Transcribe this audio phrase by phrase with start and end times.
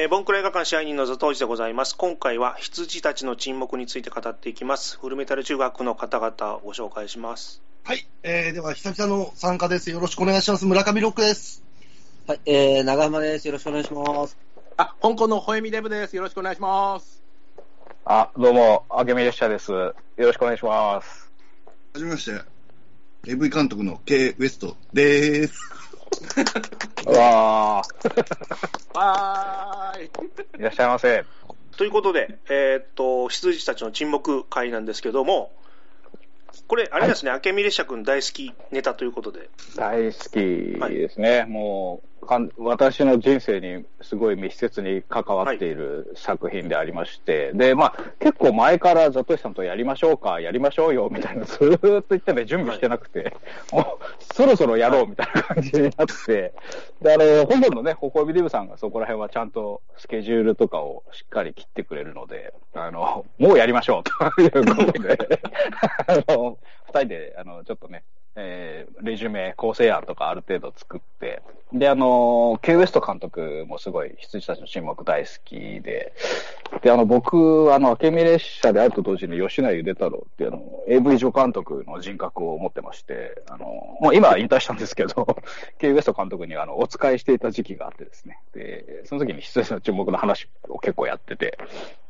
[0.00, 1.94] えー、ボンクラ映画館支配人のザトウジでございます。
[1.94, 4.98] 今回は羊たちの沈黙について語っていきます。
[4.98, 7.60] フルメタル中学の方々をご紹介します。
[7.84, 9.90] はい、えー、では久々の参加です。
[9.90, 10.64] よろしくお願いします。
[10.64, 11.62] 村上ロックです。
[12.26, 13.46] はい、えー、長浜です。
[13.46, 14.38] よろしくお願いします。
[14.78, 16.16] あ、香港のホエミデブです。
[16.16, 17.22] よろしくお願いします。
[18.06, 19.70] あ、どうも、あけみ列車です。
[19.70, 21.30] よろしくお願いします。
[21.92, 22.40] はじめまして、
[23.26, 25.79] AV 監督の K ウエストです。
[27.06, 28.98] わー。
[28.98, 30.10] わーい。
[30.58, 31.24] いらっしゃいませ。
[31.76, 35.52] ということで、えー、っと、羊たちの沈黙会なんですけども、
[36.66, 39.48] これ、あれですね、明美列車君大好きネタということで。
[39.76, 41.38] 大好きですね。
[41.40, 53.34] はい、もうかん、私の人生にすごい密接に関わっている作品でありまして、はい、で、まあ、結構前からザトシさんとやりましょうか、やりましょうよ、みたいな、ずーっと言ってね、準備してなくて、
[53.72, 56.54] はい、もう、そろそろやろう、みたいな感じになって、
[57.02, 65.18] で、あれ、本部のね、ほこびデブさんがそこら辺はちゃんとスケジュールとかをしっかり切ってくれるので、あの、もうやりましょう、ということで、
[66.06, 68.04] あの、二人で、あの、ちょっとね、
[68.36, 71.42] えー、レジュメ、構成案とかある程度作って、
[71.72, 76.12] で、あの、ケイウエスト監督もすごい羊たちの沈黙大好きで、
[76.82, 83.66] で、あの、僕、あの、明美列車であると同時に吉野ゆで太郎っていうあの、AV 助監督の人格を持ってまして、あの、
[84.00, 85.26] もう今引退したんですけど、
[85.78, 91.58] ケイウエスト監督にあの、お使いしていた時期があってですね、で、その時に羊たちの沈黙の話を結構やってて、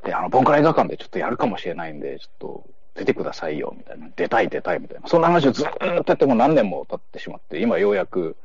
[0.04, 4.08] で、あの、ボンクラ映画館でちょっとやるかもしれないんで、ちょっと、出てくださいよ、みたいな。
[4.16, 5.08] 出たい、出たい、みたいな。
[5.08, 8.36] そんな話をずっとやっても何年も経ってしまって、今ようやく、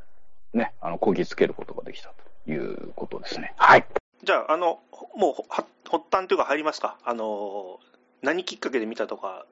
[0.54, 2.14] ね、あの、こぎつけることができた
[2.46, 3.54] ということですね。
[3.58, 3.86] はい。
[4.24, 4.80] じゃあ、あの、
[5.16, 5.68] もう、発
[6.12, 6.98] 端というか入りますか？
[7.04, 7.80] あの、
[8.22, 9.46] 何きっかけで見たとか。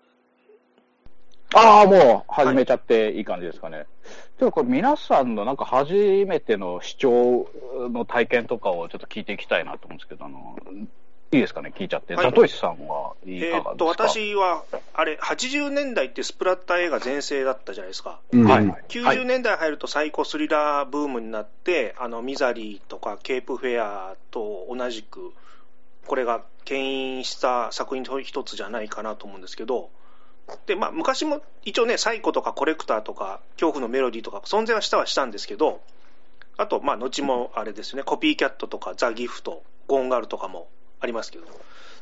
[1.53, 3.77] ああ、もう始めちゃっていい感じですかね。
[3.77, 3.87] はい、
[4.39, 5.93] でもこれ皆さんのなんか初
[6.25, 7.47] めての視聴
[7.91, 10.55] の体験とかをちょっと聞いていきたいなと思うんですけど、あの、
[11.35, 12.15] いいですかね、聞いちゃって。
[12.15, 14.63] ザトシさんはいかがですか、えー、と私は、
[14.93, 18.19] あれ、80年代ってスプラッター映画全盛だったじゃないですか。
[18.31, 18.39] はい、
[18.87, 25.33] 90年代入るとサイコスリラーブームになって、あの、ミザリーとかケープフェアと同じく、
[26.05, 29.89] これが牽引した作品の一つじゃないかなと思うんですけど、
[30.67, 35.81] で、まあ、昔も一応ね、サイコとかコレクターとか、恐怖のメロディーとか、存在はしたはしたんですけど、
[36.57, 40.67] あと、まあ、後もあれですね、コピーキャットとか、ザ・ギフト、ゴーンガールとかも
[41.03, 41.45] ありますけど。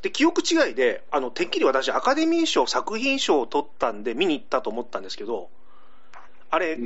[0.04, 5.50] で、記憶違いで、あの、てっきり私、アカデミー賞、作品賞を取ったんで見に行ったと思ったんですけど、
[6.52, 6.78] あれ、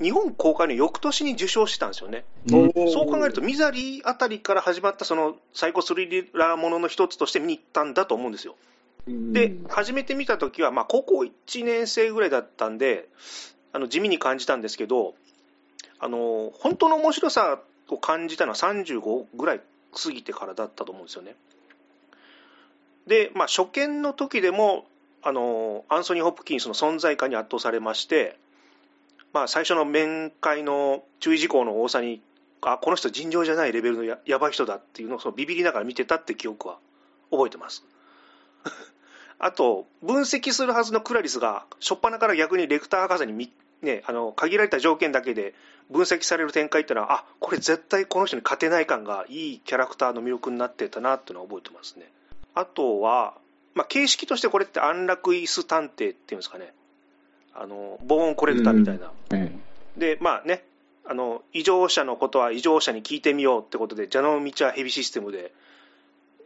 [0.00, 2.24] 日本公開の翌年に受賞してたんですよね。
[2.48, 8.56] そう考えると、ミザリーあたりから始まったそのサイコスリラーものの一つとして見に行ったんだと思うんですよ。
[9.06, 13.08] で、初めて見たときは、まあ、高校1年生ぐらいだったんで、
[13.72, 15.14] あの地味に感じたんですけど、
[16.00, 19.60] あの本当の面白さを感じたのは35ぐらい
[19.92, 21.34] 過ぎてからだったと思うんですよね。
[23.06, 24.86] で、まあ、初見の時でも
[25.22, 28.38] あのアンソニー・ホプキンスの存在感に圧倒されまして、
[29.32, 32.20] まあ、最初の面会の注意事項の多さに
[32.62, 36.78] あこの人尋常じゃないレベルのややばい人だっていうのをそのビビりながら見てたって記憶は
[37.30, 37.84] 覚えてます。
[39.38, 43.32] あと分析するはずのクラリスが初っ端から逆にレクター博士に
[43.82, 45.54] ね、あの限られた条件だけで
[45.90, 52.10] 分析される展開っていうのは、あこれ絶対この人に勝てない感がいいキャラクターの魅力になってたなっていうのは覚えてますね。
[52.54, 53.34] あとは、
[53.74, 56.72] まあ、形式としてこれって安楽椅子探偵っていうんですかね、
[57.54, 59.10] あの防音コレクターみたいな。
[59.30, 59.60] うんうん、
[59.96, 60.64] で、まあね、
[61.04, 65.52] あの異常者のことは異常者に聞いてみようってことで、蛇の道はヘビシステムで、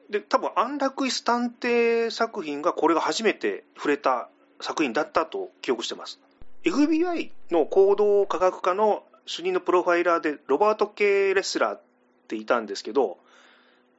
[0.08, 4.28] で多分安楽椅子探偵作品がこれが初めて触れた
[4.60, 6.20] 作品だったと記憶してます。
[6.64, 11.80] FBI の行動科学科の主任のプロファイラーでロバート・ケレスラーっ
[12.28, 13.18] ていたんですけど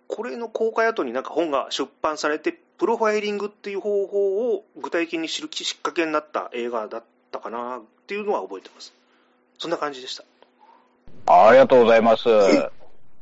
[0.07, 8.93] これの公開後になんか本が出版されてプロファイリングっていう方法を具体的に知るきっかけになった映画だったかなっていうのは覚えてます。
[9.57, 10.23] そんな感じでした。
[11.27, 12.27] ありがとうございます。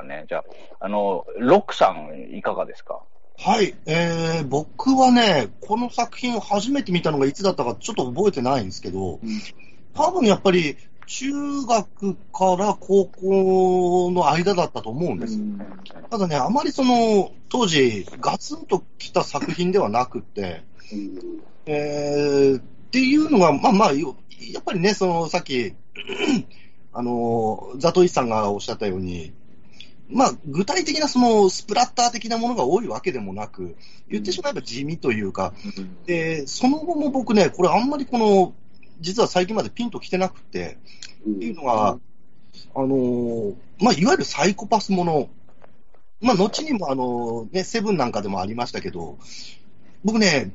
[0.03, 0.43] ね、じゃあ、
[0.85, 2.99] あの、ロックさんいかがですか？
[3.45, 9.41] はい、えー、僕はね、この作品を初めて見たのがいつだったかちょっと覚えてないんですけど、うん、
[9.93, 11.33] 多分やっぱり中
[11.65, 15.33] 学から高校の間だったと思うんです。
[15.33, 15.59] うん、
[16.09, 20.63] ただね、あまりその、当時、ガツンと来た作品ではなくて、
[20.93, 24.07] うん、えー、っていうのが、まあまあ、や
[24.61, 25.73] っぱりね、その、さっき、
[26.93, 29.33] あの、ザトイさんがおっしゃったように、
[30.09, 33.75] まあ、具体的なそのスプラッター的なものが多いわけでもなく、
[34.09, 35.53] 言ってしまえば地味というか、
[36.05, 38.53] でその後も僕ね、これあんまりこの、
[38.99, 40.77] 実は最近までピンときてなくて、
[41.29, 41.97] っていうのが、
[42.75, 45.29] あのまあ、いわゆるサイコパスもの、
[46.21, 49.17] まあ、後にもあの、ね、セブンなんかでもありましたけど、
[50.03, 50.51] 僕ね、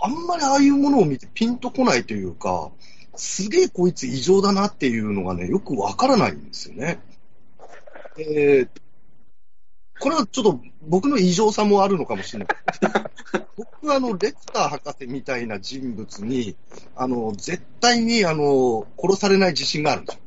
[0.00, 2.70] あんまりああいうものを見てピンとこないというか、
[3.16, 7.00] すげえこいつ異常だなっていうのがね、よくわからないんですよね。
[8.18, 8.68] えー、
[9.98, 12.48] これはちょっと僕の異常さもあるのかもしれない。
[13.56, 16.56] 僕はあの、レクター博士みたいな人物に、
[16.96, 20.20] あの、絶対にあの、殺されない自信があるんですよ。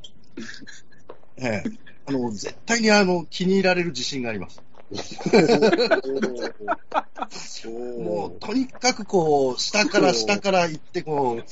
[1.37, 4.61] ええあの、絶対にあの、気に入られる自信があります。
[7.99, 11.43] もう、とにかくこう、下から下から行って、こう、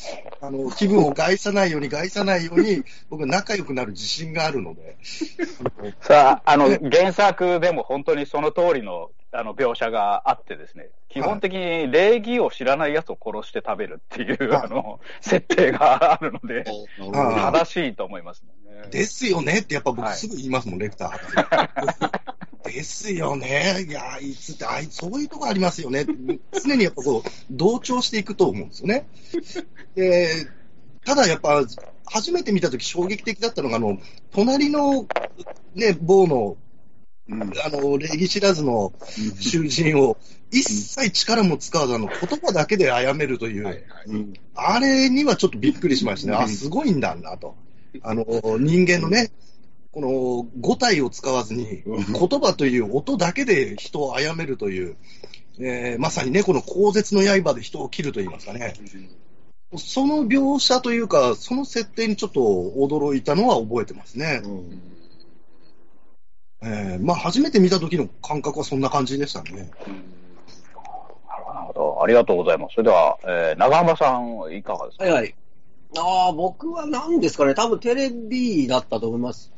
[0.42, 4.98] あの、気分を害さないように、害さないように、僕は仲良くなる自信があるので。
[6.02, 16.66] さあ、あの、原作でも本当にその通りの、あの、描写があってですね、基本的に礼儀を知らない奴を殺して食べるっていう、はいあの、設定があるので、
[17.14, 18.52] あ正しいと思いますね。
[18.90, 22.41] ですよねってやっぱ僕はいすぐ言いますもん、レクター。
[22.64, 23.86] ですよね。
[23.88, 26.06] いや、あいつって、あいつ、そういうとこありますよね。
[26.64, 29.08] 常にやっぱこう、同調していくと思うんですよね。
[29.96, 30.48] で、
[31.06, 31.64] ただやっぱ、
[32.06, 33.98] 初めて見たとき衝撃的だったのが、あの、
[34.32, 35.08] 隣の、
[35.76, 36.58] ね、某の、
[37.30, 38.94] うんあの、礼儀知らずの
[39.40, 40.18] 囚人を、
[40.52, 46.38] 一切力も使わず、あの、言葉だけで殺めるという、はいはいうんあれにはちょっとびっくりしましたね。
[46.38, 47.56] あ、すごいんだなと。
[48.04, 48.26] あの、
[48.60, 49.32] 人間のね、
[49.92, 51.96] この語体を使わずに、言
[52.40, 54.96] 葉という音だけで人を殺めるという、
[55.60, 58.74] えーまさにね、この口舌の刃で人を切るといいますかね。
[59.78, 64.42] その描写というか、その設定にちょっと驚いたのは覚えてますね。
[66.64, 69.52] えーまあ、初めて見た時の感覚はそんな感じでしたね。
[69.52, 69.72] なる
[71.68, 72.04] ほど。
[72.04, 72.76] ありがとうございます。
[72.76, 75.04] それでは、えー、長浜さん、いかがですか？
[75.06, 75.36] はいはい。
[75.98, 79.52] ああ、僕は何ですかね、多分テレビだったと思います。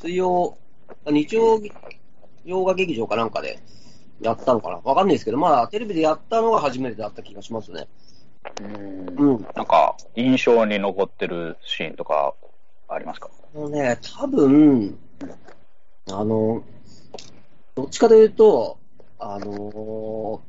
[0.00, 0.56] 水曜、
[1.04, 1.60] あ日曜
[2.46, 3.60] 洋画劇場かなんかで
[4.22, 4.76] やったのかな？
[4.82, 7.86] わかんないですけど、まあ、テレビでやったのが初めてだった気がしますね。
[8.60, 9.46] うん。
[9.54, 12.34] なんか、印象に残ってるシーンとか、
[12.88, 13.28] ありますか？
[13.54, 14.98] あのね、多分、
[16.10, 16.62] あの、
[17.74, 18.78] どっちかというと、
[19.18, 20.40] あの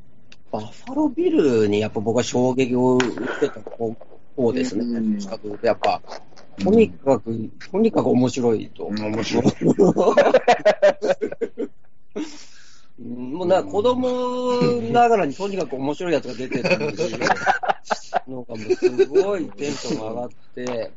[0.50, 3.94] バッファロービルにやっぱ僕は衝撃を受けた方
[4.34, 4.84] 方ですね。
[4.84, 6.00] うんどっちかというと、やっぱ、
[6.62, 8.86] とにかく、とにかく面白いと。
[8.86, 9.44] 面白い。
[12.98, 16.62] う んもうな、子供ながらにとにかく面白いやつが出てる
[18.28, 20.92] のがもうすごいテンションが上がって、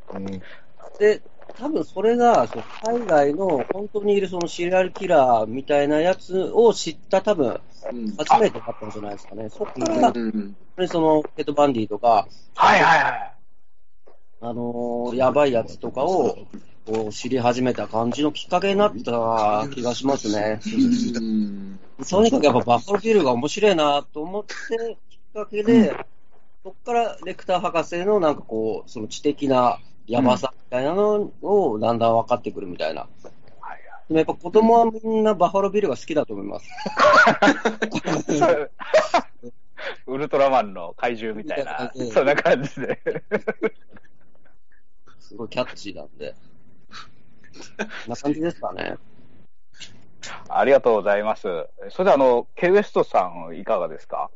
[0.98, 1.22] で、
[1.58, 7.58] 多分それが、そう海外の本当にいるそのシリアルキラーみたいなやつを知った多分、
[8.18, 9.48] 初めてだったんじゃないですかね。
[9.48, 10.12] そっか
[10.76, 13.35] ら、その、ヘッドバンディとか、はいはいはい。
[14.40, 16.36] あのーやばいやつとかを、
[16.84, 20.60] こう知り始めた感じのきっかけになった気がしますね。
[22.08, 24.54] とにかくやっぱバッファロービルが面白いなと思って、
[25.08, 25.90] きっかけで、
[26.62, 33.08] そこからレクター博士のなんかこう、その知的なやばさみたいなのをだんだん分かってくるみたいな。
[34.08, 36.68] でもやっぱ子供はみんなバッファロービルが好きだと思います。
[40.06, 43.00] ウルトラマンの怪獣みたいなうん、そんな感じで。
[45.36, 46.34] すごいキャッチーなんで。
[47.78, 48.96] こんな感じですかね。
[50.48, 51.42] ありがとうございます。
[51.90, 54.30] それでは、あの、ケウエストさん、いかがですか？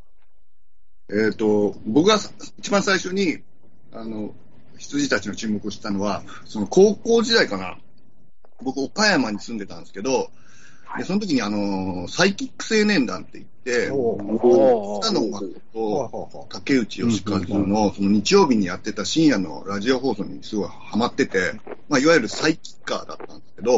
[1.11, 2.19] えっ、と、僕が
[2.59, 3.43] 一番最初に、
[3.95, 4.35] あの、
[4.77, 7.79] 羊たちの沈黙をしたのは、その高校時代かな。
[8.63, 10.31] 僕、岡山に住んでたんですけど、
[10.97, 23.73] でその時に、あの、サイキック青年団って言って、お北野誠と竹内義和のその日曜日にやってた深夜のラジオ放送にすごいハマってて、まあ、いわゆるサイキッカーだったんですけど、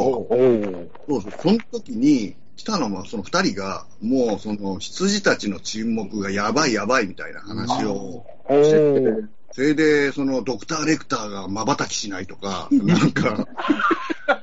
[1.07, 9.27] そうそう、その時に、北野もその二人が、もうその羊たちの沈黙がやばいやばいみたいな話をおー。
[9.51, 13.47] それで、そのドクター・レクターが瞬きしないとか、なんか、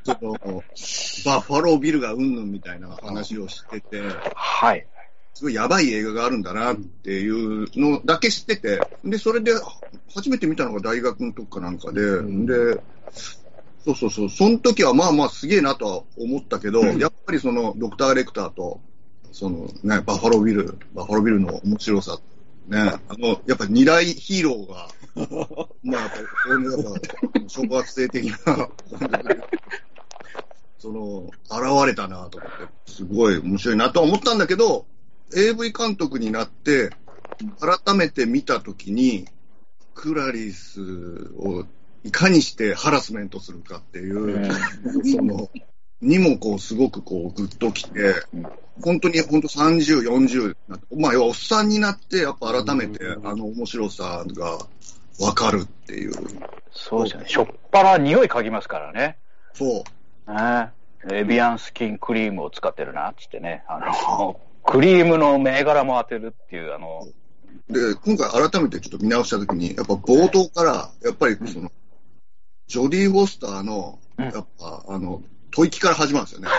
[0.05, 0.39] その、
[1.25, 4.03] バッファロービルがうんぬんみたいな話をしてて、
[4.35, 4.87] はい。
[5.35, 9.53] すごいやばい映画があるんだなっていうのだけ知ってて、で、それで、
[10.15, 12.81] 初めて見たのが大学の時かなんかで、で、
[13.85, 18.81] そうそうそう、その時はまあまあすげえなとは思ったけど、やっぱりそのドクター・レクターと、
[19.33, 22.19] そのね、バッファロービル、バッファロービルの面白さ、
[22.67, 24.89] ね、あの、やっぱ二大ヒーローが、
[25.83, 26.19] まあやっぱ、
[26.51, 28.69] 俺のやっぱ、小学生的な、
[30.81, 32.51] その、現れたなと思っ
[32.87, 34.87] て、すごい面白いなとは思ったんだけど、
[35.37, 36.91] AV 監督になって、
[37.61, 39.29] 改めて見たときに、
[39.95, 40.81] クラリス
[41.39, 41.67] を
[42.03, 44.51] いかにしてハラスメントするかっていう、
[45.05, 45.51] その、
[46.01, 48.15] にもこう、すごくこう、グッときて、
[48.83, 50.57] 本当に本当30、40、
[50.97, 54.59] まあ、要はおっさんになって、やっぱ改めて、あの面白さが
[55.21, 56.15] わかるっていう。
[56.73, 57.25] そうですね。
[57.27, 59.19] しょっぱな匂い嗅ぎますからね。
[59.53, 60.00] そう。
[60.35, 60.73] ね
[61.13, 63.65] エビアンスキンクリームを使ってるな、っつってね。
[63.69, 67.07] あの、 クリームの銘柄も当てるっていう、あの。
[67.69, 71.71] で、今回改めてちょっと見直したときに、やっぱ冒頭から、やっぱりその、うん、
[72.67, 75.23] ジョディ・フォスターの、やっぱ、うん、あの、
[75.53, 76.49] 吐息から始まるんですよね。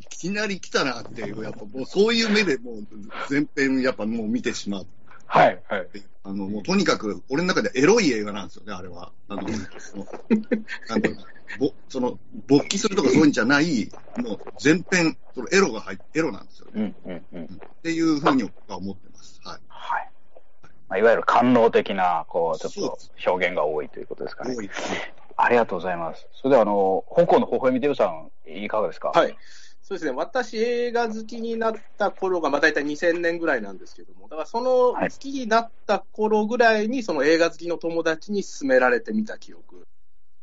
[0.00, 2.86] いきなり来たなっていう、やっぱもうそういう目でもう
[3.28, 4.86] 全編やっぱもう見てしまう。
[5.26, 5.88] はい、はい。
[6.22, 9.12] あの、もうとにかく、俺の中でエロい映画なんですよね、あれは。
[9.28, 9.42] あの、
[9.78, 10.06] その、
[10.88, 11.02] あの
[11.58, 12.18] ぼその、
[12.48, 16.96] 勃起するとかそういうんじゃない、もう全編、そのエロが入って、エロなんですよね。
[17.04, 17.44] うんうんうん。
[17.44, 17.48] っ
[17.82, 19.40] ていうふうに僕は思ってます。
[19.44, 19.60] はい。
[19.68, 20.10] はい。
[20.88, 22.98] まあ、いわゆる官能的な、こう、ちょっと
[23.30, 24.54] 表現が多いということですかね。
[24.54, 25.14] 多いですね。
[25.36, 26.26] ありがとうございます。
[26.32, 29.10] それでは、あの、香港の微笑みデブさん、いかがですか？
[29.14, 29.36] はい。
[29.88, 39.86] そうですね、私、映画好きになった頃が、まあ、大体2000年ぐらいなんですけども、だからその好きになった頃ぐらいに、その映画好きの友達に勧められてみた記憶。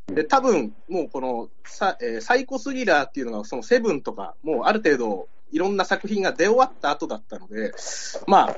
[0.06, 7.74] で、多分もうこのサ,、えー、サイコスリラーっていうのが、そのセブンとか、もうある程度、いろんな作品が出終わった後だったので、
[8.26, 8.56] まあ、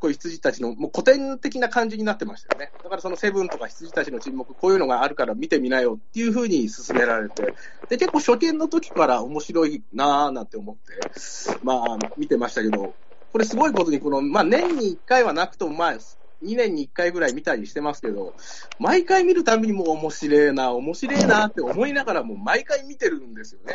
[0.00, 2.72] こうい羊たちのもう古典的な感じになってましたよね。
[2.82, 7.54] だからそのセブンとか羊たちの沈黙、こういうのがあるから見てみなよっていうふうに勧められて、
[7.90, 12.94] で、結構初見の時から面白いなぁなんて思って、まあ、見てましたけど、
[13.32, 15.98] これすごいことに、この、まあ年に1回はなくとも、まあ、
[16.42, 18.34] 2年に1回ぐらい見たりしてますけど、
[18.78, 23.74] 毎回見るたびにもう面白いな、面白いなって思いながらも毎回見てるんですよね。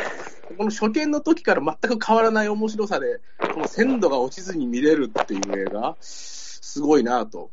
[0.57, 3.19] この初見の時から全く変わらない面白さで、
[3.53, 7.51] この鮮度が落ちずに見れるっていう映画、すごいなと。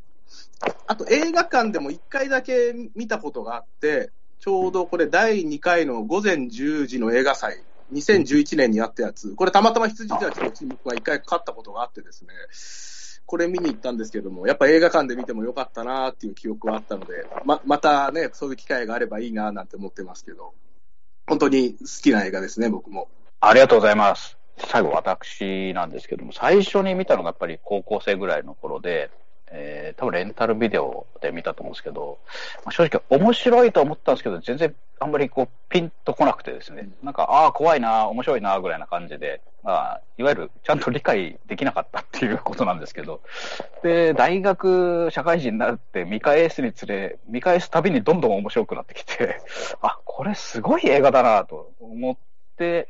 [0.87, 12.31] あと映画館でも1回だけ見たことがあって、ちょうどこれ第2回の午前10時の映画祭、2011年にやったやつ、これたまたま羊たちのチームが1回勝ったことがあってですね、
[13.33, 20.53] これ見に行ったんですけども、やっぱ映画館で見てもよかったなっていう記憶はあったので、ま、またね、そういう機会があればいいななんて思ってますけど、
[21.27, 23.09] 本当に好きな映画ですね、僕も。
[23.41, 24.37] ありがとうございます。
[24.59, 29.11] 最後私なんですけども、最初に見たのがやっぱり高校生ぐらいの頃で、
[29.54, 32.18] えー、多分レンタルビデオで見たと思うんですけど、
[32.64, 43.21] まあ、正直面白いと思ったんですけど、全然あんまりこうピンとこなくてですね、なんか、ああ、怖いな、面白いな、ぐらいな感じで、まあ、いわゆるちゃんと理解できなかったっていうことなんですけど、
[43.82, 49.40] で、大学、社会人になって見返すにつれ、見返すたびにどんどん面白くなってきて、
[49.82, 52.16] あ、これすごい映画だなと思っ
[52.56, 52.88] て、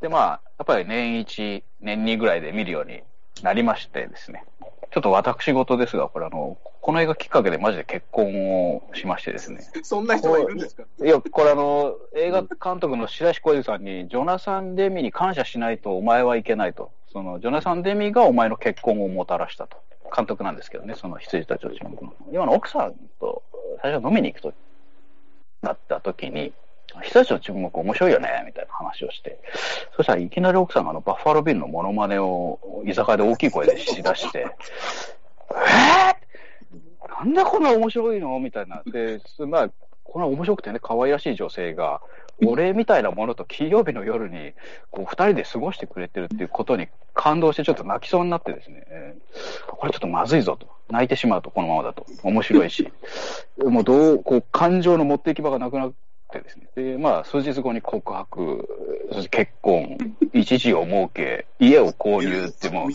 [0.00, 3.02] で、まあ、やっぱり年1、年2ぐらいで見るように
[3.42, 4.44] なりましてですね、
[4.90, 9.60] ちょっと私事ですが、これあの、この映画きっかけでマジで結婚をしましてですね。
[9.82, 10.84] そんな人がいるんですか？
[11.02, 16.92] いや、これあの、映画監督の白石浩二さんに、ジョナサン・デミに感謝しないとお前はいけないと。
[17.12, 19.76] その、ジョナサン・デミがお前の結婚をもたらしたと。
[20.14, 22.14] 監督なんですけどね、その羊たちの沈黙の。
[22.32, 23.42] 今の奥さんと
[23.82, 24.54] 最初飲みに行くと
[25.62, 26.52] なった時に、
[27.02, 29.38] 羊たちの沈黙面白いよね、みたいな話をして。
[29.96, 34.46] そしたらいきなり奥さんがあの、バッファロービルのモノマネを居酒屋で大きい声でしだして、
[35.50, 38.38] えー、なんでこんな面白いの？
[38.40, 38.82] みたいな。
[38.86, 39.70] で、まあ、
[40.04, 42.00] こんな面白くてね、可愛らしい女性が、
[42.44, 44.52] 俺みたいなものと金曜日の夜に、
[44.90, 48.84] こう、二人で過ごしてくれてるっていうことに感動してちょっと泣きそうになってですね、
[49.68, 50.68] これちょっとまずいぞと。
[50.90, 52.04] 泣いてしまうと、このままだと。
[52.22, 52.92] 面白いし。
[53.56, 55.92] もうどう、こう、感情の持っていき場がなくなっ
[56.30, 56.68] てですね。
[56.74, 58.68] で、まあ、数日後に告白、
[59.12, 59.98] そして結婚、
[60.32, 62.90] 一時を設け、家を購入ってもう、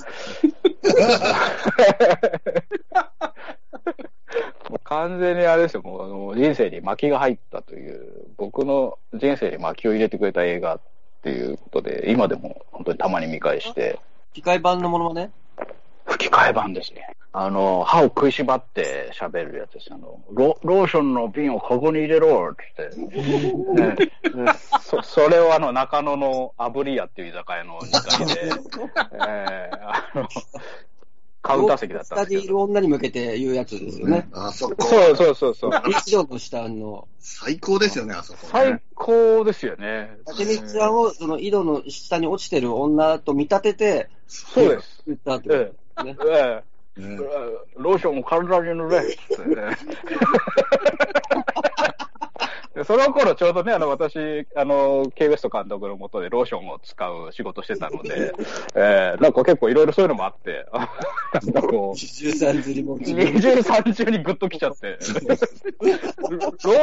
[4.70, 10.82] も う完全にあれですよ、もうあの人生に巻きが入ったという、僕の人生に巻きを入れてくれた映画っ
[11.22, 14.00] ていうことで、今でも本当にたまに見返して。
[14.32, 15.32] 吹き替え版のものまね
[16.12, 17.16] 吹き替え版ですね。
[17.34, 19.88] あの、歯を食いしばって喋るやつです。
[19.92, 22.90] あの、ロローションの瓶をここに入れろって。
[22.98, 23.96] ね、
[24.82, 28.52] そそれをあの、中野の炙り屋っていう居酒屋の2階で、
[29.14, 30.28] えー、あの、
[31.42, 34.28] カウンター席だったんです下にいる女に向けて言うやつですよね。
[34.34, 34.84] あそこ。
[34.84, 35.72] そうそうそうそう。
[35.90, 37.08] 一度の下の。
[37.20, 38.50] 最高ですよね、あそこ、ね。
[38.52, 40.18] 最高ですよね。
[40.26, 45.04] 竹道ちゃんを、その井戸の下に落ちてる女と見立てて、そうです。
[45.08, 46.16] 言ったってことですね。
[46.28, 47.18] ええうん、
[47.78, 49.78] ローションを体に塗れって、 ね。
[52.86, 58.34] その頃ちょうどね、あの、私、あの、K ウエスト監督のもとでローションを使う仕事してたので、
[58.76, 60.66] えー、なんか結構いろいろそういうのもあって、
[61.34, 62.98] なんかこう、二重三重にも。
[62.98, 64.98] 二重三重にグッときちゃって。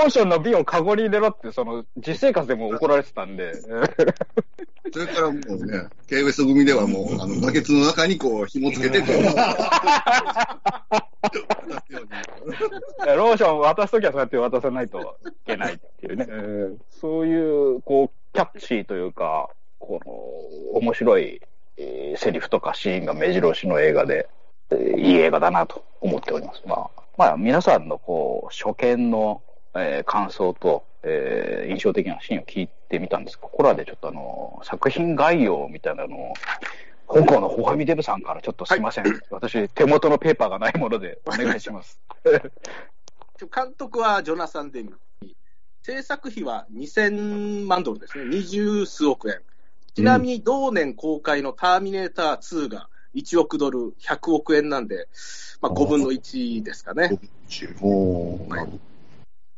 [0.07, 3.55] ーションの瓶をカゴに入れろって、その、実生活でも怒られてたんで。
[4.93, 16.27] それからもうね、KBS 組ではもう、あの、バケツの中にこう、紐つけてローション渡すときはそうやって渡さないといけないっていうね。
[16.91, 21.41] そういう、こう、キャッチーというか、この、面白い、
[21.77, 24.29] えー、セリフとかシーンが目白押しの映画で、
[24.71, 26.63] えー、いい映画だなと思っております。
[26.67, 29.43] まあ、まあ、皆さんのこう、初見の、
[29.75, 36.35] えー、感想と、えー、印象的なシーンを聞いてみたんですが、ここらでちょっとあの、作品概要みたいなのを、
[37.09, 39.05] 香港のほほみデブさんからちょっとすいません。
[39.05, 41.99] はい、私、手元のペーパーがないものでお願いします。
[43.55, 44.93] 監督はジョナサン・デミ。
[45.83, 48.25] 制作費は2000万ドルですね。
[48.29, 49.41] 二十数億円。
[49.95, 55.09] ちなみに同年公開のターミネーター2が1億ドル、100億円なんで、
[55.61, 57.19] まあ、5分の1ですかね。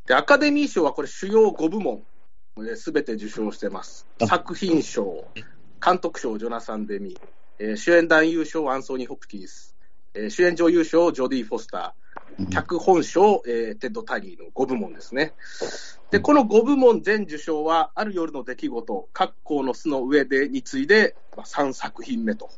[0.07, 2.03] でアカデミー賞はこれ主要5部門
[2.77, 4.07] すべて受賞してます。
[4.27, 5.25] 作品賞、
[5.85, 7.19] 監督賞、ジョナサン・デミ、
[7.59, 9.77] えー、主演男優賞、アンソニー・ホプキンス、
[10.15, 15.35] えー、主演女優賞、ジョディ・フォスター、脚本賞、えー、テッド・タリーの5部門ですね。
[16.11, 22.51] で、この5部門全受賞は、ある夜の出来事、カッコーの巣の上でに次いで、まあ、3作品目と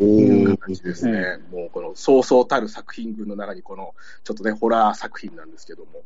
[0.00, 1.38] いう形ですね。
[1.50, 6.02] もうこのそうそうたる作品群の中に、このちょっとね、ホラー作品なんですけども。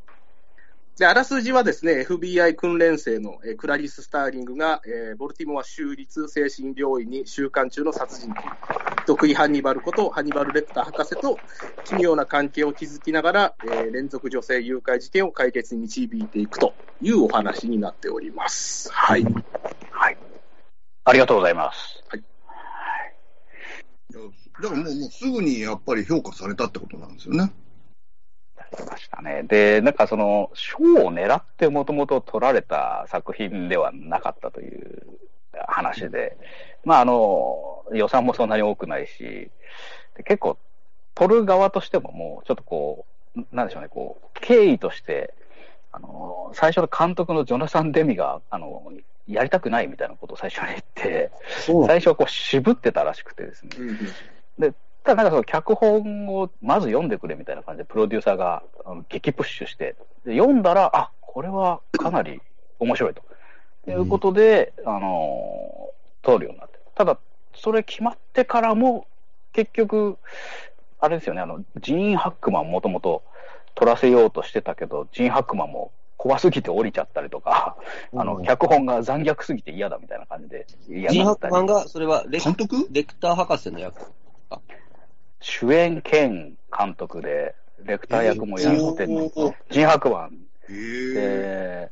[0.99, 8.41] で、あらすじはですね、FBI 訓練生の、えクラリス・スターリングが、えー、ボルティモア州立精神病院に収監中の殺人鬼、
[9.07, 11.39] 得意ハンニバルことハンニバル・レクター博士と
[11.87, 18.93] 奇妙な関係を築きながら、えー、連続女性誘拐事件を解決に導いていくというお話になっております。
[18.93, 19.25] はい。
[19.91, 20.19] はい。
[21.05, 22.05] ありがとうございます。
[22.11, 22.25] はい。
[24.61, 27.51] だからもうもうすぐにやっぱり評価されたってことなんですよね。
[28.79, 29.43] りましたね。
[29.45, 35.03] で、なんかその、賞を狙ってもともと撮られた作品ではなかったという
[35.69, 36.37] 話で、
[36.85, 39.51] まああの、予算もそんなに多くないし、
[40.25, 40.59] 結構、
[41.15, 43.07] 撮る側としてももう、ちょっとこ
[43.37, 45.35] う、なんでしょうね、こう、経緯として、
[45.91, 48.93] あの、最初の監督のジョナサン・デミが、あの、
[49.27, 51.31] やりたくないみたいなことを最初に言って、
[51.87, 53.71] 最初はこう渋ってたらしくてですね。
[54.59, 54.73] で、
[55.05, 58.63] ただなんかその脚本をまず読んでくれみたいな感じでプロデューサーが
[59.09, 62.41] 激プッシュして、で読んだら、あ、これはかなり
[62.79, 63.23] 面白いと。
[63.91, 65.91] いうことで、あの
[66.23, 66.79] 通るようになって。
[66.95, 67.19] ただ、
[67.55, 69.07] それ決まってからも、
[69.53, 70.19] 結局、
[71.01, 73.25] あれですよね、あの、ジーン・ハックマンもともと
[73.75, 77.77] 撮らせようとしてたけど、ジーン・ハックマンも怖すぎて降りちゃったりとか、
[78.15, 82.87] あの、脚本が残虐すぎて嫌だみたいな感じで嫌ジーン・ハックマンが、それはレ監督？
[82.93, 84.13] レクター博士の役
[85.43, 89.55] 主演兼監督で、レクター役もやってるの。
[89.71, 90.39] ジン・ハクマン。
[90.69, 91.91] で、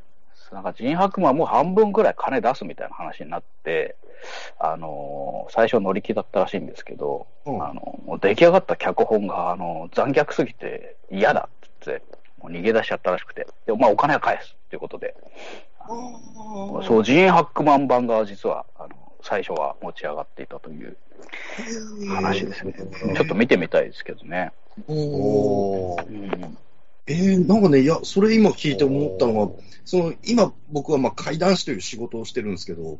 [0.51, 3.95] なんかジン・ハクマンも半分ぐらい金出すみたいな話になって、
[4.59, 12.03] あの最初乗り気だったらしいんですけど、うん、あのもう出来上がった脚本が、あの残虐すぎて嫌だってって、
[12.39, 15.15] もう逃げ出しちゃったらしくて、でまあ、お金は返すっていうことで、
[16.85, 18.89] そう、ジーン・ハックマン版が実は、あの
[19.23, 20.97] 最初は持ち上がっていたという
[22.09, 22.75] 話ですね。
[23.15, 24.51] ちょっと見てみたいですけどね。
[24.87, 26.07] おー。
[26.07, 26.57] うん
[27.07, 29.49] えー、なんかね、いや、それ今聞いて思ったのは、
[29.85, 32.99] その、今僕はまあ怪談師という仕事をしてるんですけど、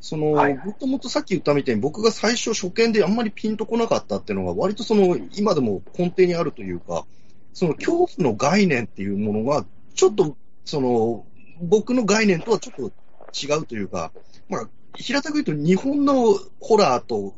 [0.00, 7.06] その、もともとさっき言ったみたいに僕が最初初見であんまりピンとこなかったっていうのが割とその、今でも根底にあるというか、
[7.52, 11.26] その恐怖の概念っていうものが、ちょっと、その、
[11.60, 12.92] 僕の概念とはちょっと
[13.34, 14.12] 違うというか、
[14.48, 17.34] まあ、平たく言うと日本のホラーと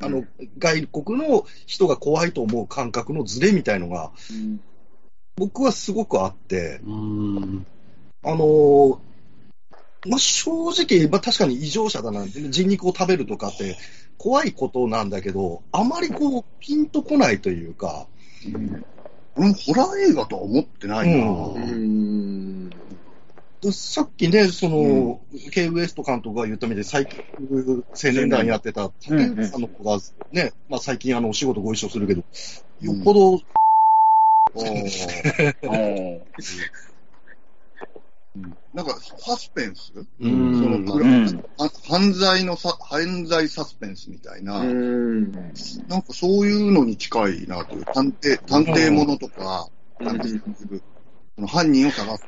[0.00, 0.24] あの、
[0.58, 4.12] 外国の人が怖いと思う感覚のズレみたいのが、
[5.36, 6.80] 僕はすごくあって、
[8.22, 9.00] あの
[10.06, 13.76] まあ、正直、まあ、確かに異常者だな、人肉を食べるとかって
[14.18, 18.06] 怖いことなんだけど、あまりこう、ピンとこないというか。
[19.36, 21.26] うん、ホラー映画とは思ってないな。
[21.26, 22.33] うん
[23.72, 29.98] さっきね、その、うん、K ウエスト監督が言ったみたいに、最近、青年団やってた竹内さんの子が
[30.32, 32.22] ね、まあ最近あの、お仕事ご一緒するけど、
[32.80, 33.40] よっぽど、
[38.74, 39.92] なんか、サスペンス？
[39.92, 41.44] その、うん、
[41.88, 45.32] 犯罪のさ、犯罪サスペンスみたいな、なん
[46.02, 49.68] かそういうのに近いなという、探偵、探偵ものとか、
[50.00, 50.20] なん。
[50.20, 50.42] ていう
[51.46, 52.24] 犯人を探す。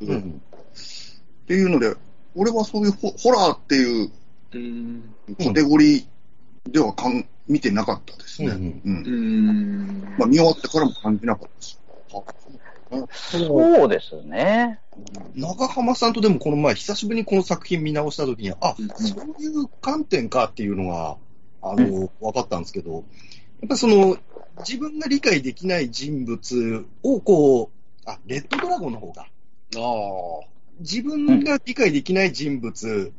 [0.00, 0.42] うん
[1.44, 1.94] っていうので、
[2.34, 4.10] 俺はそういうホホラーっていう
[5.38, 8.48] カテゴリーではかん見てなかったですね。
[8.48, 8.82] うん。
[8.84, 11.80] うん、まあ見終わってからも感じなかったです。
[13.14, 14.80] そうですね。
[15.34, 21.16] 長浜さんとでもこの前、久しぶりにこの作品見直したときに、あ、そういう観点かっていうのが、
[21.60, 23.00] あの、分かったんですけど、や
[23.66, 24.16] っぱその、
[24.58, 29.26] 自分が理解できない人物をこう、あ、レッドドラゴンの方か。
[29.76, 30.53] ああ。
[30.80, 33.12] 自分が理解できない人物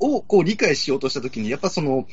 [0.00, 2.06] をこう理解しようとしたときに、やっぱその、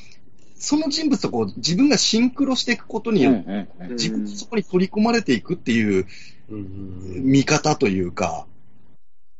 [0.55, 6.07] その人物とこう自分がシンクロしていくことによって、自分がそこに取り込まれていくっていう
[6.49, 8.45] 見方というか、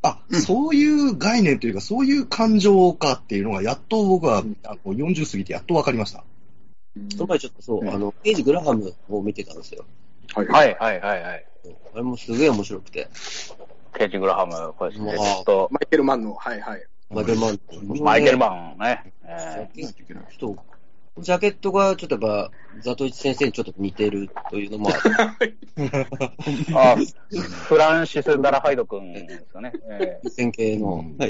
[0.02, 6.24] あ、そういう概念というか、そういう感情かっていうのが、やっと僕はあの40過ぎてやっと分かりました。
[7.10, 9.84] その前ちょっとそう、あの、ページグラハムを見てたんですよ。
[10.34, 11.46] はいはいはいはい。
[11.94, 13.08] あれもすげえ面白くて。
[13.92, 16.84] ケージ・グラハム、これ、まあえっと、マイケル・マンの、はいはい。
[17.10, 17.60] マイケルマン。
[18.00, 19.12] マイケルマンね。
[19.24, 20.56] えジャケット、
[21.18, 22.50] ジャケットがちょっとやっぱ、
[22.80, 25.56] ザトイチ先生にちょっと似てるというのもある。
[25.76, 26.96] ー あ、
[27.68, 29.72] フランシス・ダラハイド君ですよね。
[29.90, 31.04] えー線形の。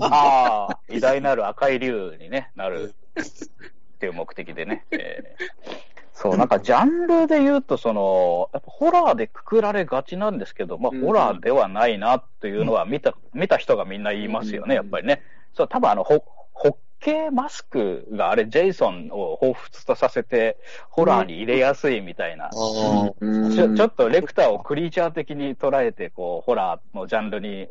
[0.00, 4.84] ああ、偉大なる赤い竜に、ね、なるっていう目的でね。
[4.90, 15.22] えーそう、なんかジャンルで言うと、その、やっぱホラーでくくられがちなんですけど、まあ、うんホラーではないなっていうのは見た、見た人がみんな言いますよね、やっぱりね。
[15.52, 20.56] そう、多分あの、ホホッケーマスクがあれ、ジェイソンを彷彿とさせて、
[20.88, 22.46] ホラーに入れやすいみたいな。
[22.46, 27.68] あちょちょっとレクターをクリーチャー的に捉えて、こう、ホラーのジャンルに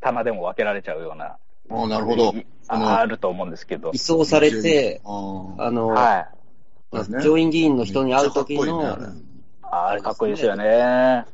[0.00, 1.36] 棚でも分けられちゃうような、
[1.70, 2.32] ああ、なるほど。
[2.32, 3.98] いあると思うんですけど移。
[3.98, 6.41] 送されて、あの、はい。
[6.92, 11.24] ね上院議員の人に会う時の、めっちゃかっこいいねあれかっこいいですよね。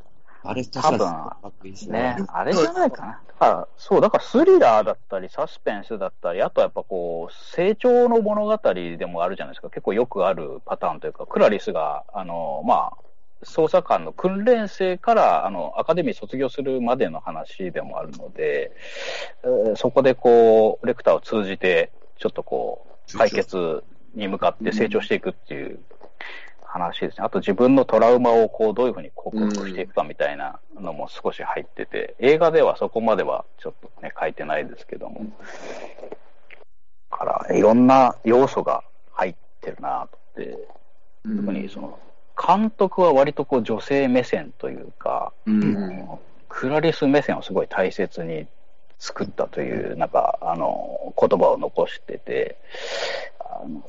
[0.45, 2.25] あれ多分かっこいいですねね。。
[2.29, 3.21] あれじゃないかな。
[3.27, 9.71] だから、そう、だからスリラーだったり、サスペンスだったり、あとやっぱこう、成長の物語でもあるじゃないですか。
[9.71, 18.73] 結構よくあるパターンというか、クラリスが、あの、まあ、捜査官の訓練生から、あの、アカデミー卒業するまでの話でもあるので、
[19.45, 25.81] えーそこでこう、レクターを通じて、ちょっとこう、解決に向かって成長していくっていう
[26.65, 27.25] 話ですね。
[27.25, 35.25] あと自分のトラウマをこうどういうふうに克服していくかみたいなのも少し入ってて、映画ではそこまではちょっとね、書いてないですけども。
[37.11, 40.59] だから、いろんな要素が入ってるなって、
[41.25, 41.99] 特にその、
[42.37, 46.19] 監督は割とこう女性目線というか、うん
[46.49, 48.49] クラリス目線をすごい大切に
[48.99, 52.59] 作ったという、なんか、あの、言葉を残してて、
[53.41, 53.83] あの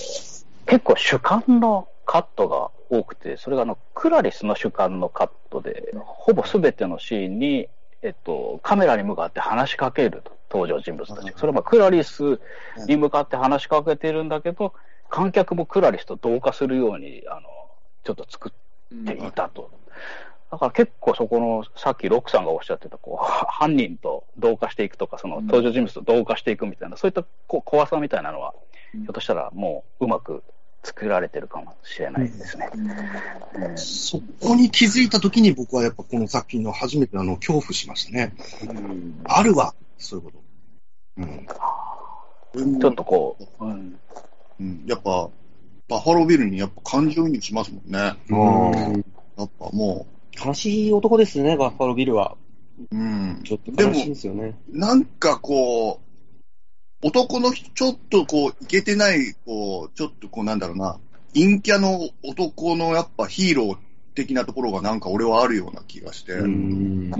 [0.65, 7.69] 結構主観のカットが多くて、それがあの、クラリスの主観のカットで、ほぼ全てのシーンに、
[8.01, 11.37] えっと、カメラに向かって話しかけると、登場人物たちが。
[11.37, 12.39] それはまあ、クラリス
[12.87, 14.73] に向かって話しかけてるんだけど、
[15.09, 17.41] 観客もクラリスと同化するように、あの、
[18.03, 19.71] ちょっと作っていたと。
[20.51, 28.53] だから結構そこの、さっきロックさんがおっしゃってた、こう、は 犯人と同化していくとか、その登場人物と同化していくみたいな、そういったこ怖さみたいなのは、
[28.91, 30.43] ひょっとしたらもううまく
[30.83, 32.69] 作られてるかもしれないですね。
[32.73, 38.33] うんそこに気づいたときに僕はやっぱこの作品の初めてあの恐怖しましたね。
[39.25, 40.43] あるわ、そういうこと。
[41.17, 42.79] うん。
[42.79, 43.99] ちょっとこう、うん、
[44.59, 45.29] うん、やっぱ、
[45.87, 48.15] バファロービルにやっぱ感情移入しますもんね。
[48.29, 49.05] うん
[49.37, 50.05] やっぱも
[50.43, 52.37] 悲しい男ですね、バッファロービルは。
[52.91, 53.41] う、うん。
[53.43, 54.57] ちょっと悲しいんですよね。
[54.69, 60.99] なんかこう、男の人、ちょっとこう、いけてない、こう、ちょっとこう、なんだろうな、
[61.33, 63.77] 陰キャの男のやっぱヒーロー
[64.15, 67.11] 的なところがなんか俺はあるような気がして、うん。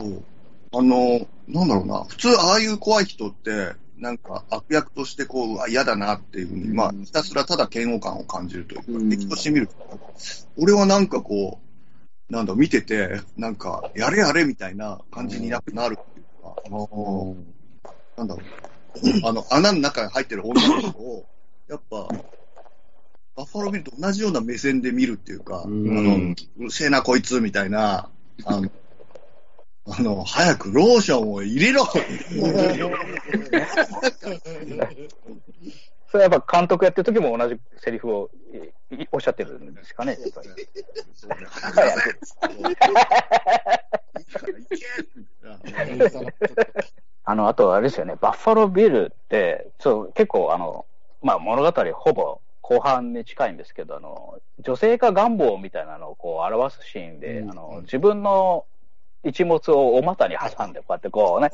[0.00, 0.24] うん、
[0.72, 9.10] あの、なんだろうな、普通ああいう怖い人って、なんか悪役としてこう、嫌だなっていうふうに、まあ、ひたすらただ嫌悪感を感じるというか、うん。
[9.10, 9.74] 敵として見ると、
[10.56, 11.67] 俺はなんかこう、
[12.30, 17.54] なんだ、見てて、なんか、やれやれみたいな感じにななるっていうか、うん
[18.16, 18.44] なんだろう、
[19.24, 21.24] あの、穴の中に入ってる女の子を、
[21.68, 22.08] やっぱ、
[23.36, 25.98] バッファロービルと同じような目線で見るっていうか、うん。
[25.98, 26.16] あの、
[26.58, 28.10] うるせえなこいつみたいな、
[28.44, 28.70] あの、
[29.86, 31.84] あの、早くローションを入れろ
[36.10, 38.30] それはやっぱ監督やってる時も同じセリフを
[39.12, 40.16] おっしゃってるんですかね、
[47.24, 50.86] あの、あとあれですよね、バッファロービルって、そう、結構あの、
[51.22, 57.50] まあ物語ほぼ後半に近いんですけど、あの、女性化願望みたいなのをこう表すシーンで、うん。
[57.50, 58.66] あの、自分の
[59.24, 61.50] 一物をお股に挟んで、こうやってこうね、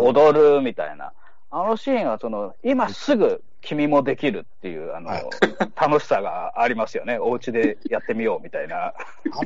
[0.00, 1.12] 踊るみたいな。
[1.50, 5.24] あのシーンは、その、今すぐ君もできるっていう、あの、はい
[5.74, 7.18] 楽しさがありますよね。
[7.20, 8.86] お家でやってみようみたいな。
[8.86, 8.94] あ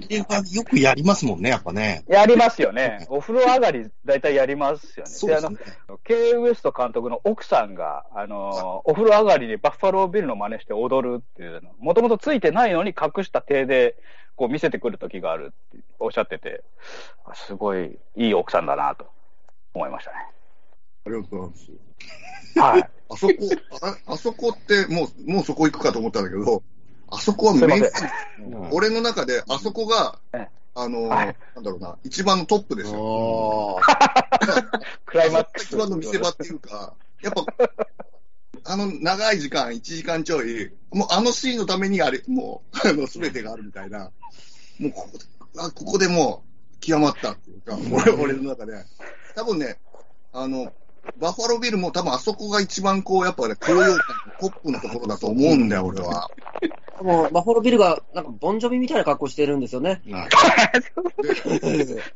[0.08, 2.04] れはよくやりますもんね、やっぱね。
[2.08, 3.06] やりますよね。
[3.08, 5.10] お風呂上がり、だいたいやりますよね。
[5.10, 5.58] そうですね。
[5.88, 6.34] あの、K.
[6.34, 13.96] ウエスト監督の奥さんが、あの、お風呂上がりにバッファロービルの真似して踊るっていうの、もともとついてないのに隠した手で、
[14.36, 16.62] こう見せてくる時があるっておっしゃってて、
[17.24, 19.06] あすごいいい奥さんだなと
[19.74, 20.16] 思いましたね。
[21.06, 22.60] ありがとうございます。
[22.60, 22.90] はい。
[23.10, 23.34] あそこ、
[23.82, 26.62] ああそこって、もう、もうそこ行くかと思ったんだけど、
[27.08, 33.78] あそこはめすいません俺の中で、あそこがええ、あの、はいなんだろうな、一番のトップですよ。
[35.06, 35.64] クライマックス。
[35.64, 37.44] 一番の見せ場っていうか、やっぱ、
[38.64, 44.10] あの長い時間、1時間ちょい、もうあのシーンのためにあれ、もう、 あの、すべてがあるみたいな、
[44.78, 45.18] もうここ
[45.56, 46.44] あここでも
[46.76, 48.84] う、極まったっていうか、俺俺の中で。
[49.34, 49.78] 多分ね、
[50.32, 50.72] あの、
[51.18, 53.98] バッファロービルも多分あそこが一番こう、やっぱね、高揚感の
[54.40, 56.30] トップのところだと思うんだよ、俺は。
[57.02, 60.02] もう、バッファロービルが、なんか、ボンジョビみたいな格好してるんですよね。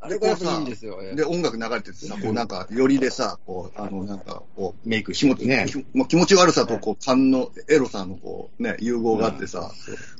[0.00, 0.98] あれがやっぱいいんですよ。
[1.02, 5.66] ええで、音楽流れててさ、こうなんか、よりでさ、こう、あの、なんか、こう、メイク気持ち、ね。
[6.08, 9.70] 気持ち悪さと、こう、勘の、エロさの、こう、ね、融合があってさ、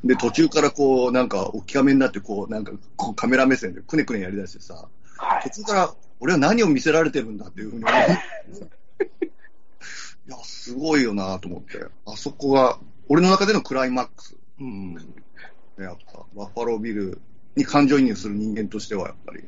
[0.03, 5.62] で、途中からこう、なんか、大きめになって、こう、なんか、こう、カメラ目線でくねくねやりだしてさ、はい途。
[5.62, 7.94] 中から、俺は何を見せられてるんだっていうふうに思う。
[10.27, 11.85] いや、すごいよなと思って。
[12.07, 14.37] あそこが、俺の中でのクライマックス。
[14.59, 14.94] うん。
[14.94, 15.00] ね、
[15.79, 17.20] やっぱ、バッファロービル
[17.57, 19.44] に感情移入する人間としては、やっぱり。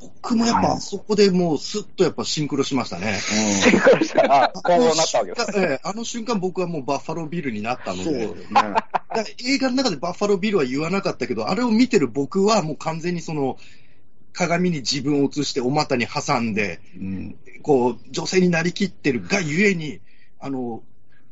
[0.00, 3.18] 僕もやっぱあそこでもうスッとやっぱシンクロしましたね。
[3.18, 4.44] シンクロした。
[4.44, 5.58] あ、こうなったわけです。
[5.58, 8.80] ええあの瞬間僕はもうバッファロービルになったので、そうだよね。
[9.44, 13.58] 映画の中でバッファロービルは言わなかったけど、あれを見てる僕はもう完全にその、
[14.32, 17.36] 鏡に自分を映してお股に挟んで、うん。
[17.62, 20.00] こう、女性になりきってるがゆえに、
[20.38, 20.82] あの、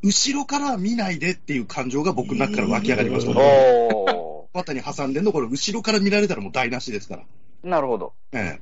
[0.03, 3.39] 後ろから見ないでっていう感情が僕の中から湧き上がりました。
[3.39, 7.25] お 股に挟んでんの、これ後ろから見られたらもう台無しですから。
[7.65, 7.69] ー。
[7.69, 8.13] なるほど。
[8.33, 8.59] え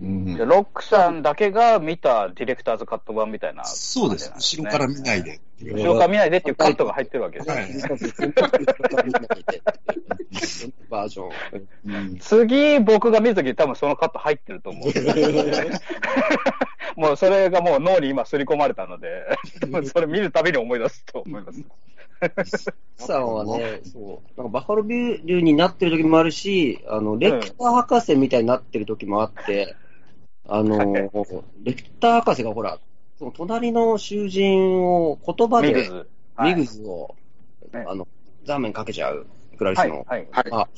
[0.00, 4.32] うんでロックさんだけが見たディレクターズカット版みたいな、え、そうです。
[4.34, 5.40] 後ろから見ないで。
[5.60, 7.48] 後ろから見ないでっていうカットが入ってるわけです
[10.68, 10.72] ね。
[10.88, 11.30] バージョン。
[11.86, 14.86] う ん次、僕が見るとき多分そのカット入ってると思う。
[17.00, 19.26] もうそれがもう脳に今刷り込まれたので、
[19.92, 21.64] それ見るたびに思い出すと思います。
[22.96, 29.76] さんはね、そう、なんかバッファロービルになってる時もあるし、あの、レクター博士みたいになってる時もあって、
[30.48, 30.92] あの、
[31.62, 32.78] レクター博士がほら、
[33.18, 36.08] その隣の囚人を言葉で、ミグズ。
[36.40, 37.14] ミグズを、
[37.72, 38.08] はいあの、
[38.44, 39.26] ザーメンかけちゃう、
[39.58, 40.06] クラリスの。。
[40.08, 40.28] はいはい。
[40.30, 40.44] はい。
[40.50, 40.68] あ、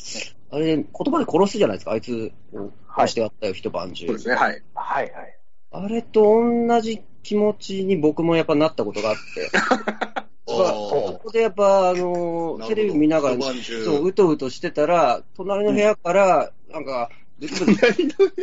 [0.50, 4.06] あれ、言葉で殺すじゃないですか、あいつを殺してやったよ、一晩中。
[4.08, 4.62] そうですね、はい。
[4.74, 5.38] はいはい。
[5.72, 9.50] あれと同じ気持ちに僕もやっぱなったことがあって、
[10.46, 13.36] そこでやっぱ、あのテレビ見ながら、
[13.84, 17.10] そう、うとうとしてたら、隣の部屋から、なんか、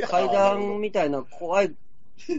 [0.08, 1.74] 階段みたいな怖い、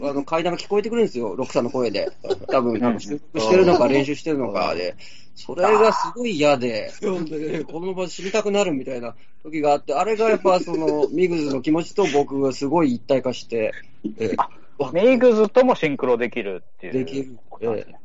[0.01, 2.11] あの階段が聞こえてくるんですよ、ロックさんの声で。
[2.49, 4.95] 多分、なんか収録してるのか練習してるのかで。
[5.35, 6.91] それがすごい嫌で、
[7.71, 13.71] この場で死にたくなるみたいな時があって、あれがやっぱその、 ミグズの気持ちと僕がすごい一体化して、
[14.19, 14.35] え
[14.93, 16.93] ミグズともシンクロできるっていう。
[16.93, 17.99] できることなんですね。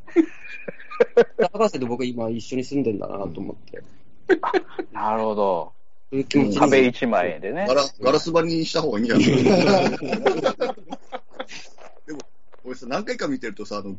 [1.53, 3.83] 博士と僕今一緒に住んでんだなと思って。
[4.93, 5.73] なるほど。
[6.23, 7.75] 壁一枚でねガ。
[7.75, 9.27] ラガラス張りにした方がいいんじゃない？
[12.07, 12.21] でも、
[12.65, 13.97] 俺さ、何回か見てるとさ、あの、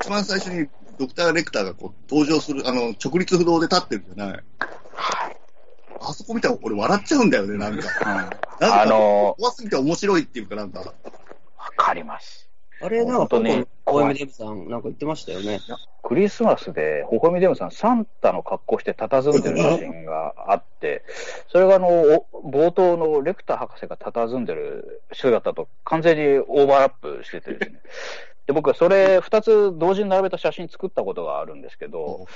[0.00, 4.40] 一番最初にドクター・レクターがこう登場する、あの、直立不動で立ってるじゃない？
[6.00, 7.88] あそこ見たら俺笑っちゃうんだよね、なんか。
[8.04, 10.80] なんかあの怖すぎて面白いっていうかなんか。
[10.80, 10.94] わ
[11.76, 12.47] かります。
[12.80, 15.60] あれ、なんか、本当に香港の OM デブさん、なんか言ってましたよね。
[16.02, 21.04] クリスマスで、ほほみデムさん、サンタの格好して佇んでる写真があって、
[21.48, 21.88] それがあの、
[22.32, 27.80] お冒頭のレクター博士が佇んでる姿と完全にオーバーラップしててですね。
[28.46, 32.26] で、僕はそれ二つ同時に並べた写真作ったことがあるんですけど、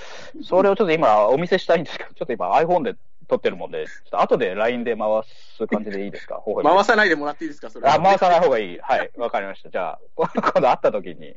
[0.43, 2.97] それをちょっと今お見せしたいんですけど、ちょっと今 iPhone で
[3.29, 5.07] 撮ってるもんで、ちょっと後で LINE で回
[5.57, 6.37] す感じでいいですか？
[6.37, 7.95] ほほみ回さないでもらっていいですか、それは。
[7.95, 8.79] あ、回さない方がいい。
[8.79, 9.71] はい、わかりました。
[9.71, 10.29] じゃあ、 今
[10.61, 11.35] 度会った時に。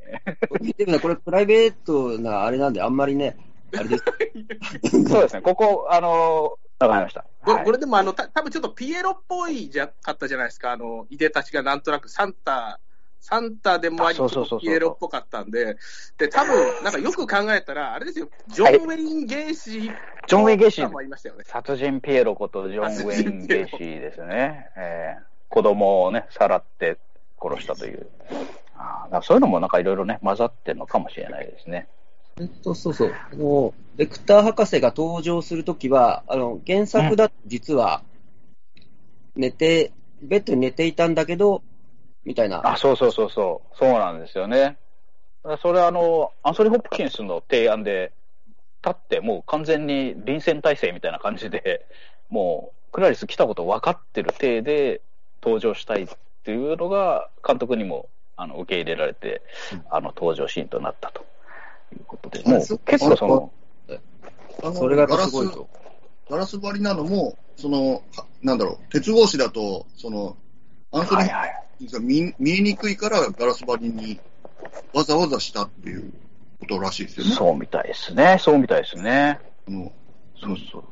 [0.78, 3.38] デブさん、これプライベートなあれなんで、あんまりね、
[3.78, 4.04] あれです。
[5.10, 7.22] そうですね、ここ、あの、わかりました。
[7.22, 12.80] これはいこれでもあの、た多分ちょっとピエロっぽいじゃ、かったじゃないですか、あの、いでたちがなんとなくサンタ、
[13.20, 15.78] サンタでもあり、あそうそうそうそうピエロっぽかったんで、
[16.18, 19.96] で、多分なんかよく考えたら、あれですよ、ジョン・ウェイン・ゲイシー、
[20.28, 21.44] ジョンウェインゲイシーね。
[21.44, 24.70] 殺人ピエロことジョン・ウェイン・ゲイシーですね。
[24.78, 26.98] えー子供をね、さらって
[27.42, 28.08] 殺したという。
[28.76, 31.88] あーだからそういうのもなんかいろいろね、混ざってるのかもしれないですね。
[32.38, 33.14] えっと、そうそう。
[33.14, 38.04] あの、ベクター博士が登場するときは、あの、原作だと実は、
[39.38, 41.64] 寝て、ベッドに寝ていたんだけど、
[42.26, 42.62] みたいな。
[42.68, 43.76] あ、そうそうそうそう。
[43.78, 44.78] そうなんですよね。
[45.62, 48.12] それはあの、アンソニー・ホップキンスの提案で、
[48.86, 51.88] 立ってもう完全に臨戦態勢みたいな感じで、
[52.30, 55.02] もう、クラリス来たこと分かってる体で
[55.44, 56.08] 登場したいっ
[56.44, 59.42] ていうのが、監督にもあの受け入れられて、
[59.90, 61.26] あの登場シーンとなったと
[61.94, 63.52] いうことで、もう結構その、
[64.64, 65.68] あのそれがガラスすごいと。
[66.30, 70.38] ガラス張りなのも、その、はなんだろう、鉄格子だと、その、
[70.92, 71.66] アンソニー。
[71.92, 74.20] が見見えにくいからガラス張りに
[74.94, 76.14] わざわざしたっていう
[76.66, 77.32] ことらしいですよね。
[77.34, 78.38] そうみたいですね。
[78.40, 79.40] そうみたいですね。
[79.68, 79.92] あの
[80.42, 80.84] そうそう。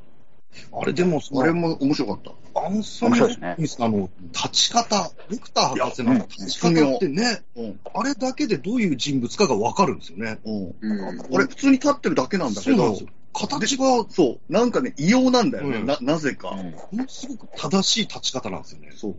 [0.72, 2.20] あれでも、それも面白かっ
[2.54, 2.60] た。
[2.66, 7.80] アンソニー・面白いですねホッキンスのあの、立ち方、ビクター博士の立ち方ってね、うん。
[7.94, 10.40] あれだけでどういう人物かがわかるんですよね。
[10.46, 10.76] うん。
[10.80, 12.98] うんあれ、普通に立ってるだけなんだけど。
[13.34, 16.52] 形が、もそう、なんかね、異様なんだよね、うんな、なぜか。
[16.52, 18.92] うんのすごく正しい立ち方なんですよね。
[18.96, 19.16] そう。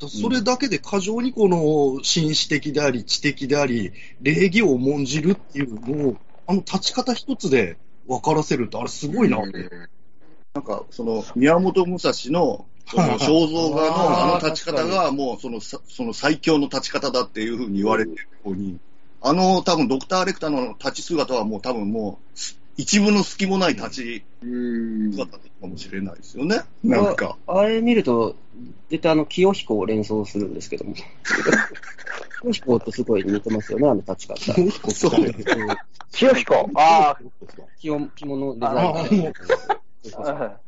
[0.00, 7.76] だそれだけで過剰にこの紳士的であり、知的であり、礼儀を重んじるっていうのを、あの立ち方一つで
[8.08, 9.70] 分からせるって、あれすごいなって。
[10.54, 18.80] なんか、その、宮本武蔵の、 その肖像画のあの立ち方あが、もうその、さその最強の立ち方だっていうふうに言われてるように、
[19.20, 25.12] あの、多分ドクター・レクターの立ち姿はもう多分もう、一部の隙もない立ちうん。
[25.12, 26.62] 姿かもしれないですよね。
[26.82, 27.36] なんか。
[27.46, 28.36] あれ見ると、
[28.88, 30.94] 絶対あの、清彦を連想するんですけども。
[30.94, 34.36] 清彦とすごい似てますよね、あの立ち方。
[34.92, 35.20] そう。
[36.12, 37.16] 清彦あ
[37.78, 39.32] 着着物デザイあナー
[40.16, 40.60] あ、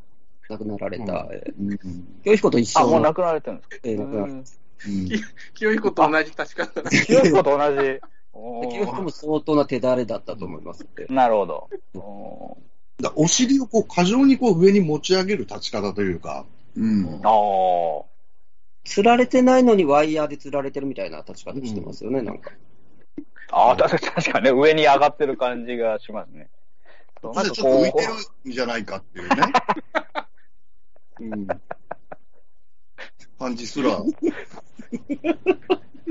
[0.51, 1.27] 亡くなられた、
[2.22, 4.44] 清彦と一あ、緒のもう亡くなられてるんですかえー亡くなられうん
[5.55, 6.83] 清彦と同じ立ち方。
[6.83, 8.01] 清彦と同じ。
[8.35, 10.87] 清彦も相当な手だれだったと思います。
[11.09, 11.68] なるほど。
[11.95, 12.59] お
[13.01, 18.05] だお尻をこう過剰にこう上に持ち上げる立ち方というか、うんーあ
[18.85, 22.51] 釣られてないのにワイヤーで釣られてるみたいな立ち方してますよね、なんか。
[22.51, 22.53] ー
[23.53, 26.49] あー、確かにね、上に上がってる感じがしますね。
[27.23, 28.12] なんかちょっと浮いこてる
[28.51, 29.37] んじゃないかっていうね。
[31.21, 31.47] うん。
[33.42, 34.00] 感じすら、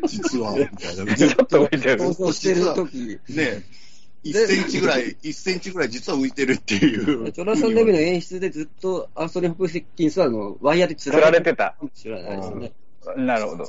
[0.06, 1.04] 実は、みたいな。
[1.04, 2.00] う、ちょっと浮いてる。
[2.00, 2.98] 想像してるとき、
[3.30, 3.64] ね、
[4.26, 7.32] 1センチぐらい、1センチぐらい実は浮いてるっていう。
[7.32, 11.78] ジョナサン・レビの演出でずっとアンソニー・ホプキンスはあのワイヤーでられてるられてた。
[11.80, 12.74] かもしれないですね。
[13.16, 13.66] なるほど。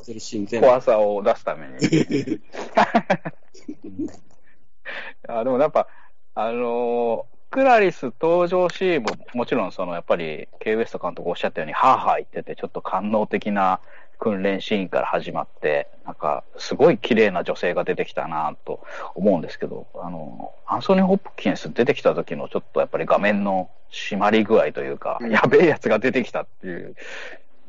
[0.60, 1.78] 怖さを出すために。
[5.28, 5.86] あでもやっぱ、
[6.34, 13.80] あのークラリス登場シーンももちろんそのやっぱり、ケイ・ウエスト監督おっしゃったように、はぁはぁ言ってて、ちょっと官能的な
[14.18, 18.82] 訓練シーンから始まって、なんか、すごい綺麗な女性が出てきたなと
[19.14, 26.96] 思うんですけど、あの、アンソニー・ホップキンス出てきた時のちょっとやっぱり画面の締まり具合というか、うんやべえやつが出てきたっていう、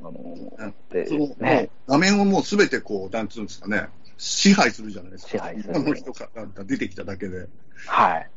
[0.02, 5.32] あのでその、ね、画面をもうすべてこう、なんつうんですかね、支配するじゃないですか。
[5.32, 6.28] 支配するあの人が
[6.64, 7.48] 出てきただけで。
[7.88, 8.30] はい。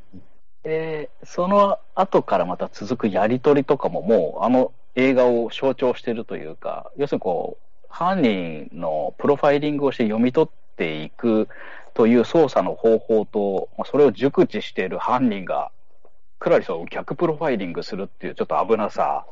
[0.67, 11.49] で、その後からまた続くやり取りとかももうあの映画を象徴してるというか、要するにこう、犯人のプロファイリングをして読み取っていく
[11.95, 15.71] という捜査の方法と、それを熟知している犯人が、
[16.39, 19.27] クラリスを逆プロファイリングするっていうちょっと危なさ。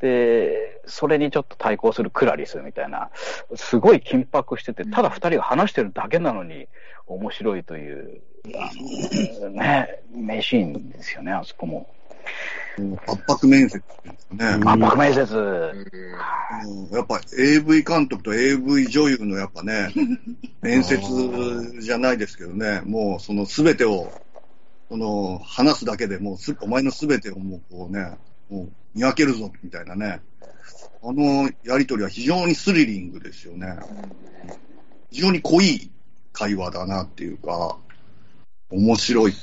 [0.00, 3.10] で、それにちょっと対抗するクラリスみたいな、
[3.54, 6.68] すごい緊迫してて、ただ二人が話してるだけなのに
[7.06, 8.20] 面白いという、
[8.56, 8.70] あ
[9.44, 11.88] のね、名シーンですよね、あそこも。
[13.06, 14.46] 圧迫面接っていうんですかね。
[14.64, 15.36] 圧迫面接。
[15.36, 16.28] うん
[16.90, 19.88] やっぱ AV 監督と AV 女優のやっぱね、
[20.62, 20.98] 面接
[21.80, 24.12] じゃないですけどね、もうそのすべてを、
[24.88, 28.16] その話すだけでもう、お前のすべてをもうこうね、
[28.48, 30.20] もう見分けるぞみたいなね、
[31.02, 33.76] あのやりとりは非常にスリリングですよね。
[35.10, 35.90] 非常に濃い
[36.32, 37.78] 会話だなっていうか、
[38.70, 39.34] 面白い。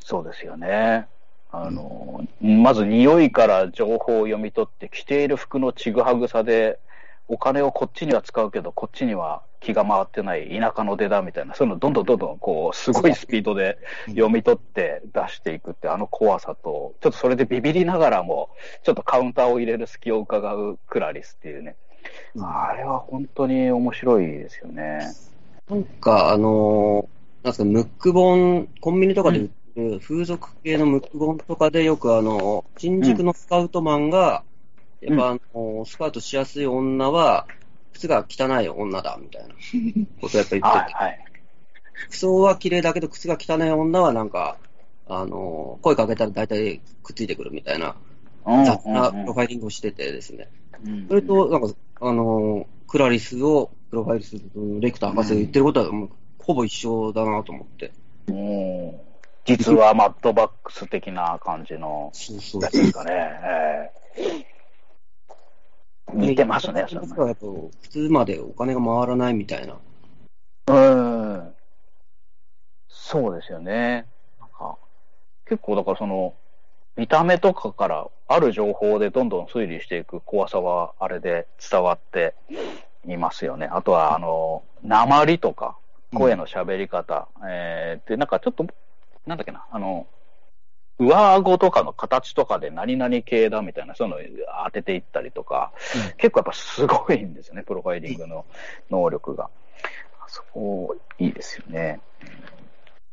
[0.00, 1.06] そうですよね。
[1.50, 6.80] あの、まず匂いから情報を読み取って、着ている服のちぐはぐさで、
[7.28, 18.50] お金をこっちには使うけど、こっちには気が回ってない田舎の出だみたいな、そういうのどんどんどんどん、こう、すごいスピードで読み取って出していくって、あの怖さと、ちょっとそれでビビりながらも、
[18.82, 21.76] ちょっとカウンターを入れる隙を伺うクラリスっていうね。
[22.40, 25.00] あれは本当に面白いですよね。
[25.68, 27.14] なんか、あのー
[27.44, 34.44] なんですか、ムック本、コンビニとかで売ってる風俗系のムック本とかでよくあの、新宿のスカウトマンが、
[35.04, 37.46] やっぱあの、スカウトしやすい女は、
[37.92, 39.48] 靴が汚い女だ、みたいな
[40.20, 41.24] ことをやっぱ言ってて、はい、はい。
[41.92, 44.56] 服装は綺麗だけど靴が汚い女はなんか、
[45.06, 47.96] あの、声かけたら大体くっついてくるみたいな、
[48.64, 50.48] 雑なプロファイリングをしててですね。
[51.08, 51.68] それと、なんか、
[52.00, 54.50] あの、クラリスをプロファイルすると、
[54.80, 57.92] レクター博士が言ってることは、もうほぼ一緒だなと思って。
[58.28, 63.90] うん実はマッドバックス的な感じのやつですかね。
[64.16, 64.44] えー、
[66.14, 69.76] 似てますね、そやっぱ普通までお金が回らないみたいな。
[70.68, 70.78] う
[71.40, 71.54] ん。
[72.88, 74.06] そうですよね。
[74.40, 74.78] なんか、
[75.46, 76.34] 結構だからその、
[76.96, 82.34] 見た目とかからある情報でどんどん推理していく怖さはあれで伝わって
[83.04, 83.66] いますよね。
[83.66, 85.76] あとは、あの、鉛とか、
[86.14, 88.66] 声の喋り方、うん、えー、で、なんかちょっと、
[89.26, 90.06] なんだっけな、あの、
[90.98, 98.44] 上顎とかの形とかで何々系だみたいな、そういうのを当てていったりとか、うん、結構やっぱすごいんですよね、プロファイリングの
[98.90, 99.50] 能力が。
[100.28, 102.00] そこ、いいですよね。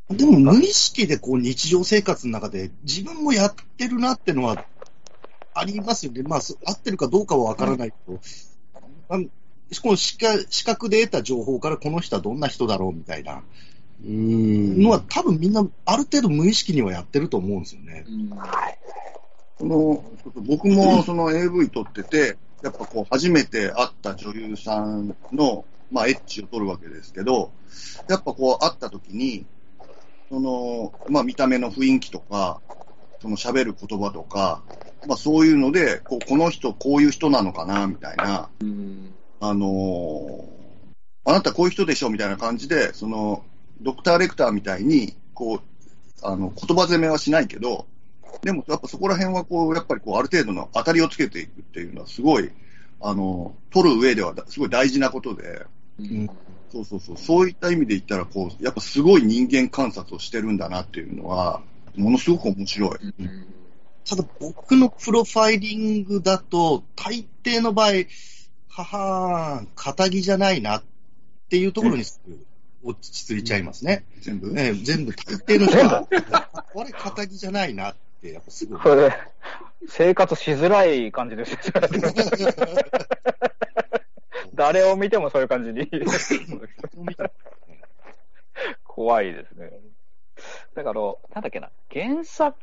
[0.09, 4.65] でも無意識でこう日常生活の中で自分もやってるなってのは
[5.53, 6.23] ありますよね。
[6.23, 8.19] まあ、合ってるかどうかはわからないけど、
[9.09, 9.31] うん、こ
[9.83, 10.17] の視
[10.65, 13.43] 覚で得た情報からこの人はどんな人だろうみたいな
[14.03, 18.05] のは多分みんなある程度無意識にはやってると思うんですよね。
[19.59, 20.03] その
[20.35, 27.51] 僕も その AV 撮ってて、やっぱこう初めて会った女優さんの、まあ、エッチを撮るわけですけど、
[28.09, 29.45] やっぱこう会った時に、
[30.29, 32.59] その、まあ見た目の雰囲気とか、
[33.21, 34.63] その喋る言葉とか、
[35.07, 38.49] まあそういうので、こうこの人こういう人なのかな、みたいな、
[39.39, 40.43] あのー、
[41.25, 43.43] あなたこういう人でしょ、みたいな感じで、その、
[43.81, 45.61] ドクター・レクターみたいに、こう、
[46.21, 47.87] あの、言葉攻めはしないけど、
[48.43, 52.51] でもやっぱそこら辺はこう、やっぱりこう、ある程度の当たりをつけていくっていうのはすごい、
[53.01, 55.65] あの、取る上ではすごい大事なことで、
[55.99, 56.29] うん、
[56.71, 61.61] そうそうそう、そういった意味で言ったら、こう、やっぱすごい人間観察をしてるんだなっていうのは、
[61.95, 62.89] ものすごく面白い。
[63.19, 63.45] うん、
[64.05, 68.05] ただ僕のプロファイリングだと、大抵の場合、
[68.69, 70.83] ははー、仇じゃないなっ
[71.49, 72.03] ていうところに
[72.83, 74.05] 落ち着いちゃいますね。
[74.19, 76.07] 全部、え全部、大抵の人は、
[76.73, 78.79] これ、仇じゃないなって、やっぱすぐ。
[78.79, 79.11] これ、
[79.87, 81.59] 生活しづらい感じですよ。
[84.53, 85.89] 誰を見てもそういう感じに。
[88.83, 89.71] 怖いですね。
[90.75, 91.01] だから、
[91.33, 92.55] なんだっけな、原作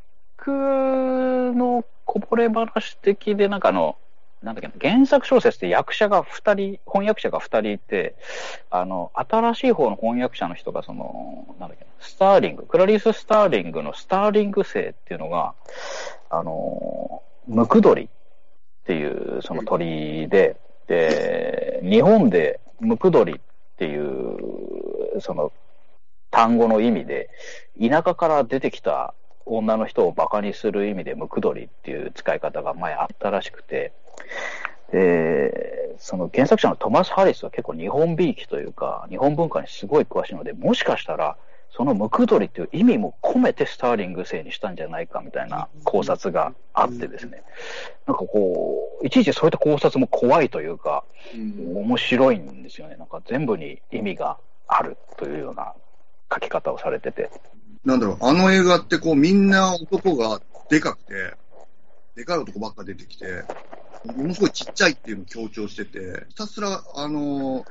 [0.47, 3.97] のこぼれ話的で、なんかあの、
[4.43, 8.15] なんだっけ原作小説って役者が二人、翻訳者が二人いて、
[8.71, 15.55] あの、新しい方の翻訳者の人が、その、なんだっけスターリング、クラリス・スターリングのスターリング星っていうのが、
[16.31, 18.09] あの、ムクドリっ
[18.85, 23.41] ていうその鳥で、で、日本でムクドリっ
[23.77, 25.53] ていう、その、
[26.31, 27.31] 単語の意味で、
[27.81, 29.15] 田舎から出てきた
[29.47, 33.93] 女の人を馬鹿にする意味でムクドリっていう使い方が前あったらしくて、
[34.93, 41.37] で、その原作者のトマス・ハリスは結構日本美意気というか、日本文化にすごい詳しいので、もしかしたら、
[41.71, 47.43] そのムクドリっていう意味も込めてスターリング星にしたんじゃないかみたいな考察があってですね、
[48.07, 51.05] なんかこう、いちいちそういった考察も怖いというか、
[51.35, 52.97] 面白いんですよね。
[52.97, 55.75] なんか全部に意味があるというような
[56.33, 57.31] 書き方をされてて。
[57.85, 60.41] なんだろう、あの映画ってこうみんな男が
[60.71, 61.35] でかくて、
[62.17, 63.45] でかい男ばっか出てきて、
[64.17, 67.65] ものすごいちっちゃいっていうのを強調してて、ひたすら、あのー、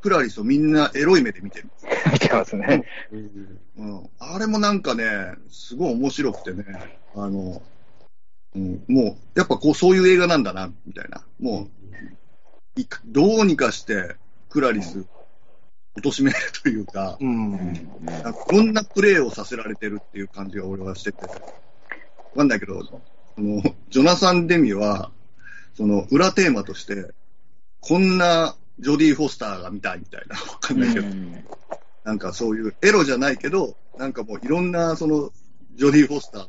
[0.00, 1.70] クラリスをみんなエロい目で見てる。
[2.12, 2.84] 見てますね。
[3.76, 4.10] うん。
[4.18, 5.04] あれもなんかね、
[5.48, 6.64] すごい面白くてね、
[7.14, 7.62] あの、
[8.54, 9.02] うん、も
[9.34, 11.24] う、やっぱこう、そういう映画なんだな、みたいな。
[11.40, 11.68] も
[12.76, 14.16] う、どうにかして、
[14.50, 15.06] クラリス、
[16.02, 17.88] 貶めるというか、うん、
[18.30, 21.22] こんなプレーをさせられてるっていう感じが俺はしてて。
[21.22, 21.28] わ
[22.36, 23.00] かんないけど、そ
[23.38, 25.10] の、ジョナサン・デミは、
[25.74, 27.12] その、裏テーマとして、
[27.80, 31.44] こんなジョディ・フォスターが見たいみたいな、 わかんないけど、うん、
[32.04, 35.32] なんかそういう、エロじゃないけど、なんかもういろんな、その、
[35.74, 36.48] ジョディ・フォスターを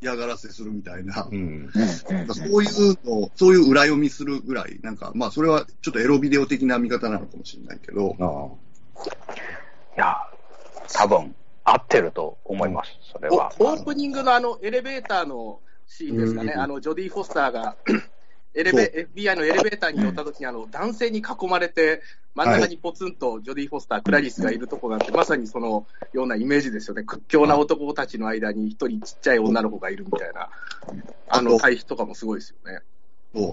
[0.00, 1.70] 嫌がらせするみたいな、うん、
[2.08, 8.16] なんかそういうの、そういう裏読みするぐらい、なんか、まあそれはちょっとエロビデオ的な見方なのかもしれないけど、
[9.96, 10.16] いや、
[10.92, 13.52] 多分合ってると思います、それは。
[13.58, 17.76] オープニングのあのエレベーターのシーンですかね、あのジョディ・フォスターが
[18.58, 22.02] エレベ FBI のエレベーターに乗った時にあの男性に囲まれて、
[22.34, 30.48] 真ん中にポツンとジョディ・フォスター、クラリスがいるとこがあって、まさにそのようなイメージですよね、屈強な男たちの間に一人ちっちゃい女の子がいるみたいな、
[31.28, 32.80] あの対比とかもすごいですよね。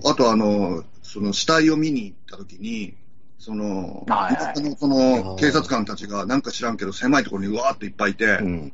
[0.05, 2.95] あとあの、その死体を見に行った時に、
[3.37, 8.73] その、はいはい、その警察官たちがなんか知らんけど狭いところにうわーっていっぱいいて、うん、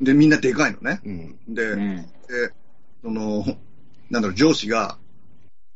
[0.00, 1.00] で、みんなでかいのね。
[1.04, 1.38] うん。
[1.54, 1.96] で、うん。
[2.02, 2.52] で、
[3.02, 3.44] その、
[4.08, 4.98] なんだろう、上司が、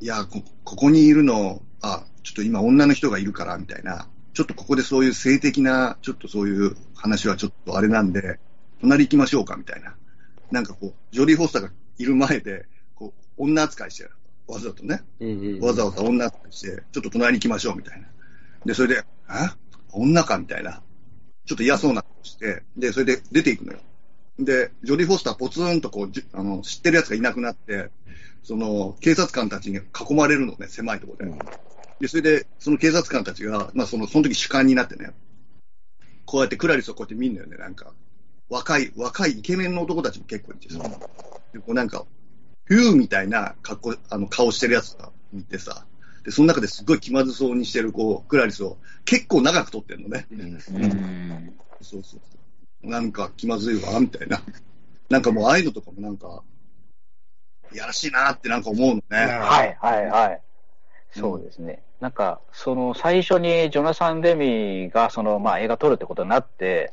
[0.04, 4.06] いや、こ、ここにいるの、あ、ちょっと今女の人がいるから、みたいな。
[4.34, 8.38] ちょっとここでそういう性的な、ちょっとそういう話はちょっとあれなんで、
[8.82, 9.96] 隣行きましょうか、みたいな。
[10.50, 14.10] なんかこう、ジョディ・フォスターがいる前で、こう、女扱いしてる。
[14.46, 15.02] わざとね。
[15.20, 18.06] うんうんわざわざ女扱いして、ちょっと隣に行きましょう、みたいな。
[18.66, 19.48] で、それで、え？
[19.90, 20.82] 女かみたいな。
[21.46, 23.78] ちょっと嫌そうな顔して、で、それで出ていくのよ。
[24.38, 27.88] で、ジョディ・フォスターポツンとこう、じあの、知ってる奴がいなくなって、
[28.44, 31.32] その、警察官たちに囲まれるのね、狭いところで。
[32.00, 35.12] で、それで、その警察官たちが、まあ、その、その時主観になってね、
[36.26, 37.92] こうやってクラリスをこうやって見るのよね、なんか。
[38.50, 40.78] 若い、若いイケメンの男たちも結構いてさ。
[41.52, 42.04] で、こうなんか、
[42.66, 45.86] フューみたいな格好、あの、顔してるやつがいてさ。
[46.24, 48.76] で、その中ですごい気まずそうにしてる、こう、クラリスを
[49.06, 50.26] 結構長く撮ってんのね。
[50.30, 50.60] うんうん。
[51.80, 52.38] そうそうそ
[52.82, 52.88] う。
[52.88, 54.42] なんか気まずいわ、みたいな。
[55.08, 56.42] なんかもうああいうのとかもなんか、
[57.74, 59.02] いやらしいなってなんか思うのね。
[59.10, 60.40] はい、はい、はい。
[61.10, 61.82] そうですね。
[62.00, 66.92] なんか、その最初にジョナサン・デミがその、まあ、映画撮るってことになって、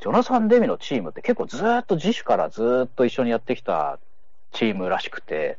[0.00, 3.98] ジョナサン・デミのチームって結構ずーっと自主からずーっと一緒にやってきた
[4.52, 5.58] チームらしくて、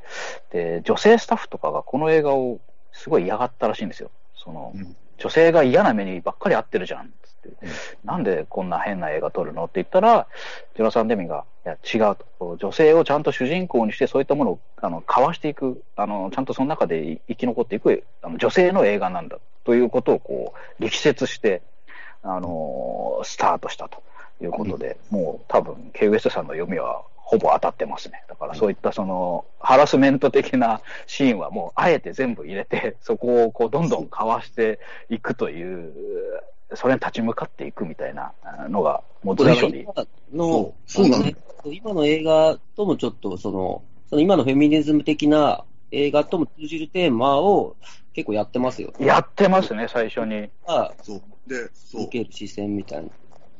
[0.52, 2.60] で、女性スタッフとかがこの映画を
[2.94, 4.12] すごい嫌がったらしいんですよ。
[4.36, 7.14] その、うん女性が嫌な目にばっかり合ってるじゃん。
[7.24, 7.68] つって、
[8.04, 10.28] なんでこんな変な映画撮るのって言ったら、
[10.76, 12.58] ジョナサン・デミが、いや、違うと。
[12.58, 21.62] 女性をちゃんと主人公にして、そういったものを、あの、かわしていく、あの、ちゃんとその中で生き残っていく、あの女性の映画なんだ、ということを、こう、力説して、
[22.24, 24.02] あの、スタートしたと
[24.42, 28.26] いうことで、もう多分、ケイウエストさんの読みは、ほぼ当たってますね。
[28.28, 35.94] だからそういったその、ハラスメント的なシーンはもう、あえて全部入れて、そこをこう、どんどんかわしていくという、
[36.74, 38.34] それに立ち向かっていくみたいな
[38.68, 39.84] のが、もう随所に。
[39.84, 39.94] 今
[40.34, 41.20] のそう、な
[41.64, 47.78] 今の映画ともちょっと、その、その今のフェミニズム的な映画とも通じるテーマを
[48.12, 48.92] 結構やってますよ。
[49.00, 50.50] やってますね、最初に。
[50.68, 51.22] がそう。
[51.48, 52.24] で、そう受。
[52.24, 53.10] ける視線みたいな。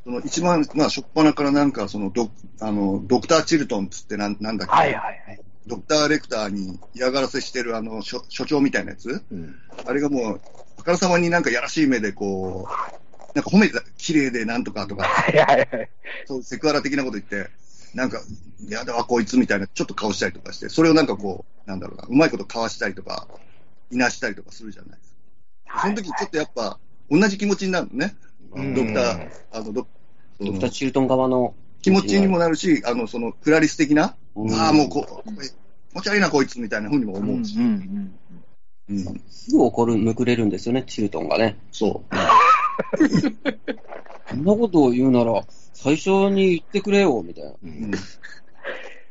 [0.04, 2.30] その一番、まあ、初っ端からなんか、そのド、
[2.60, 5.40] あの、ドクター・チルトンっつってなん、なんだっけ、はいはいはい。
[5.66, 9.22] ドクター・レクターに嫌がらせしてるあの、所所長みたいなやつ？
[9.30, 10.40] うんあれがもう、
[10.78, 12.72] あからさまになんかやらしい目でこう、
[13.34, 15.90] なんか褒めてた、綺麗でなんとかとか、はいはいはい。
[16.26, 17.50] そう、セクハラ的なこと言って、
[17.94, 18.20] なんか、
[18.68, 23.28] やだわ、こいつみたいな、ちょっと顔したりとかして、それをなんかこう、なんだろうな、うまいことかわしたりとか、
[23.90, 25.14] いなしたりとかするじゃないです
[25.66, 25.80] か。
[25.82, 26.78] その時ちょっとやっぱ、
[27.10, 28.14] 同じ気持ちになるのね。
[28.54, 29.86] うんドクター、あの、ド
[30.40, 38.14] ドクター・チルトン側の気持ちにもなるし、あの、その、クラリス的な、うんああ、もうこう、気持ち悪いな、こいつみたいな風にも思うし、うんうんうん
[39.30, 41.56] すぐ怒る、むくれるんですよね、チルトンがね。
[41.70, 42.14] そう。
[44.28, 45.42] そんなことを言うなら、
[45.72, 47.50] 最初に言ってくれよ、みたいな。
[47.52, 47.90] ちうん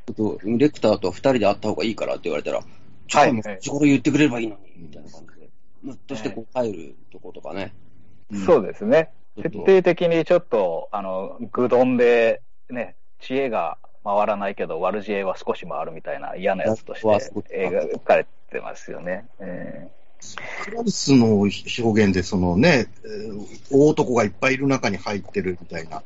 [0.10, 2.62] ょっと、レクターと二人で会った方がいいからって言われたら、
[3.08, 5.50] ちょっとそこで言ってくれればいいのに、みたいな感じで。
[5.82, 7.74] ムッとしてこう帰るとことかね。
[8.30, 8.46] うん。
[8.46, 9.12] そうですね。
[9.36, 17.08] 徹底的にちょっと、あの、愚鈍で、ね、知恵が回らないけど、悪知恵は少し回るみたいな嫌なやつとして
[17.70, 19.28] 描かれてますよね。
[19.40, 19.90] え
[20.64, 21.52] クラリスの表
[22.06, 26.04] 現で、そのね、えー大男がいっぱいいる中に入ってるみたいな。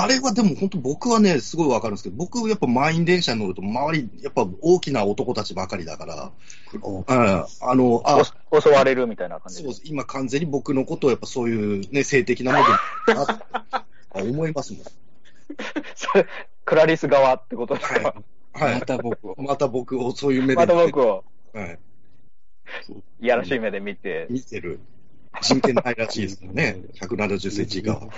[0.00, 6.30] あれはでも本当僕はね、すごいわかるんですけど、僕やっぱ満員電車に乗ると周り、やっぱ大きな男たちばかりだから、
[6.72, 9.82] うん、あの、あ、お襲われるみたいな感じでそうです。
[9.84, 12.64] 今完全に僕のことをやっぱそういうね、性的なもの
[13.06, 13.82] だなっ
[14.14, 14.82] て 思いますもん。
[15.96, 16.26] それ、
[16.64, 18.14] クラリス側ってことですか、
[18.52, 18.86] はいま。
[18.86, 19.34] た僕を。
[19.36, 21.78] また僕をそういう目でまた僕をはい、
[23.20, 24.78] いやらしい目で見て、見てる。
[25.40, 26.76] 人権ないらしいですからね。
[27.00, 28.08] 170センチ以下は。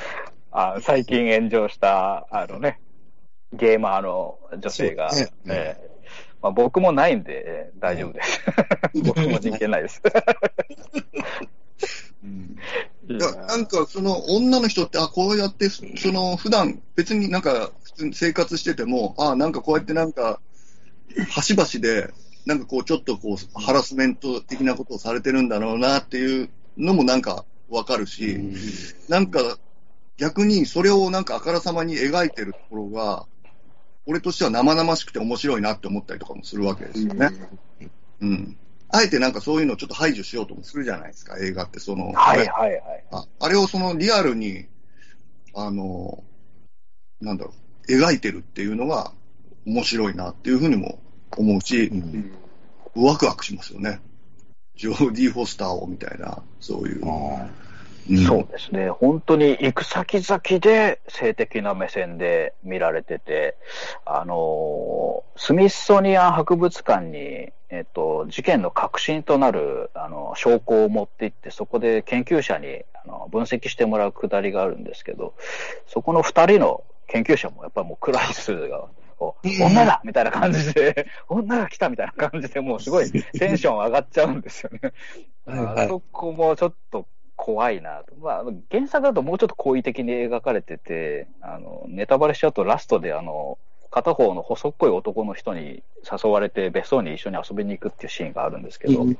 [0.52, 2.80] あ最近炎上した、あのね、
[3.52, 5.28] ゲーマーの女性が、ね。
[5.48, 5.90] ええ。
[6.42, 8.40] まあ、僕もないんでええ大丈夫です。
[9.04, 10.00] 僕も人権ないです。
[13.08, 20.40] いや、なんか、その、女の人って、あ、こうやって、その、普段、別になんか、普通に生活してても、あ、なんかこうやってなんか、
[21.28, 22.12] 端々で、
[22.46, 28.38] なんかこう、ちょっとこう、ハラスメント的なことをされてるんだろうなっていうのもなんかわかるし、
[29.08, 29.58] なんか、
[30.20, 33.26] 逆にそれをなんかあからさまに描いてるところが、
[34.04, 37.30] 俺としては生々しくて面白いなって思ったりとかもするわけですよね。
[38.20, 38.58] うん。
[38.90, 41.80] あえてなんかそういうのをちょっと排除しようともするじゃないですか、映画って。
[41.80, 42.82] その、はいはいはい。
[43.12, 44.66] ああれをそのリアルに、
[45.54, 46.22] あの、
[47.22, 47.54] なんだろ
[47.88, 49.12] う、描いてるっていうのが
[49.64, 50.98] 面白いなっていうふうにも
[51.34, 52.32] 思うし、うん
[52.94, 54.00] ワクワクしますよね。
[54.76, 57.08] ジョーディ・フォスターをみたいな、そういう。
[57.08, 57.48] あ
[58.16, 58.90] そうですね。
[58.90, 63.56] 本当に行く先々で性的な目線で見られてて、
[64.04, 75.34] あの、スミソニアン博物館に、えっと、事件の核心となる、あの、証拠を持って行って、そこで研究者に、あの、分析してもらうくだりがあるんですけど、
[75.86, 78.88] そこの二人の研究者もやっぱりもうクライスが、
[79.44, 84.92] 女だみたいな感じで、 女が来たみたいな感じで、もうすごいテンション上がっちゃうんですよね。
[85.46, 87.06] あそこもちょっと
[87.42, 88.14] 怖いなと。
[88.16, 93.56] まあ、原作だともうちょっと好意的に描かれてて、あの、ネタバレしちゃうとラストであの、
[93.90, 99.18] 片方の細っこい男の人に誘われて別荘に一緒に遊びに行くっていうシーンがあるんですけど、うん、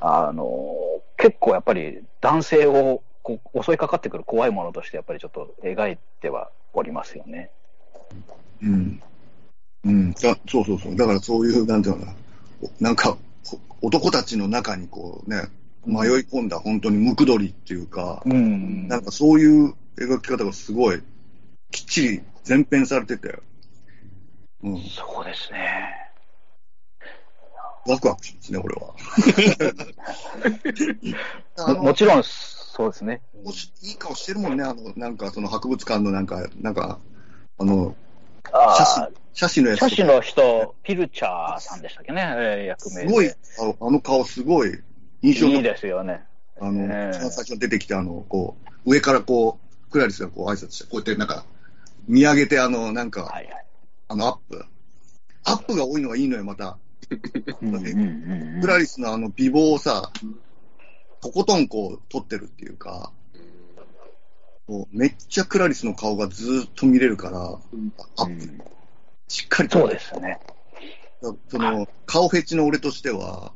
[0.00, 0.76] あの、
[1.16, 7.50] 結構やっぱり男性をこう襲いかかってくる怖いものとしてやっぱりちょっと描いてはおりますよね。
[8.62, 9.02] うん。
[9.86, 10.14] うん。
[10.14, 10.94] そうそうそう。
[10.94, 13.16] だからそういう、なんていうのかな、なんか、
[13.80, 15.48] 男たちの中にこうね、
[15.86, 21.00] 迷い込んだ本当にムクドリっていうか、うん、なんかそういう描き方がすごい
[21.70, 23.38] きっちり前編されてて、
[24.62, 26.06] うん、そうですね。
[27.86, 28.94] ワクワクしますね、俺は。
[31.74, 33.22] ももちろん、そうですね。
[33.44, 36.98] もしいい顔してるもんね、あの、なんかその博物館のなんか、なんか、
[37.58, 37.94] あの、
[38.44, 39.80] 写真、写真のやつ。
[39.80, 43.02] 写真の人、ピルチャーさんでしたっけね、役名。
[43.02, 43.34] すごい、あ
[43.80, 44.72] あの顔すごい
[45.22, 46.24] 印象いいですよね。
[46.60, 51.44] あの、えー、一番最初に出てきて、あの、こう、上からこう、クラリスがこう挨拶して、こうやってなんか、
[52.08, 53.66] 見上げて、あの、なんか、はいはい、
[54.08, 54.64] あの、アップ。
[55.44, 56.78] アップが多いのがいいのよ、また。
[57.08, 60.10] クラリスのあの美貌をさ、
[61.20, 63.12] とことんこう、撮ってるっていうか、
[64.66, 67.40] もうめっちゃクラリスの顔がずっと見れるから、
[68.16, 68.64] アップ。
[69.28, 69.80] しっかりと。
[69.80, 70.40] そうですね。
[71.48, 73.52] その、顔フェチの俺としては、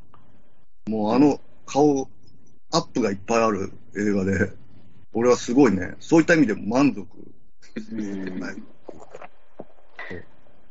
[0.87, 1.41] もうあの、
[1.71, 2.11] 顔、
[2.73, 4.53] アップがいっぱいある映画で、
[5.13, 7.07] 俺はすごいね、そういった意味でも満足。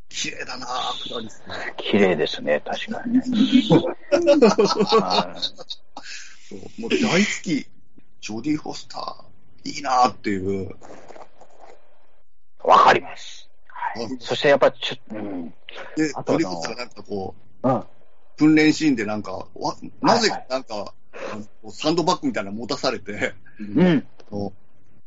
[0.10, 1.42] 綺麗だなぁ、クラリス。
[1.78, 3.22] 綺麗ですね、確かに。
[3.64, 3.82] そう
[6.82, 7.66] もう大好き、
[8.20, 10.76] ジョディ・フォスター、いいなぁっていう。
[12.62, 13.50] わかります。
[13.68, 15.50] はい、そしてやっぱちょ、うん。
[15.96, 17.84] で、ジョディ・フォスターがなんかこう、うん、
[18.40, 24.08] 訓練シーンでなんか、わなぜかなんか、はいはい、サンドバッグみたいなの持たされて、うん、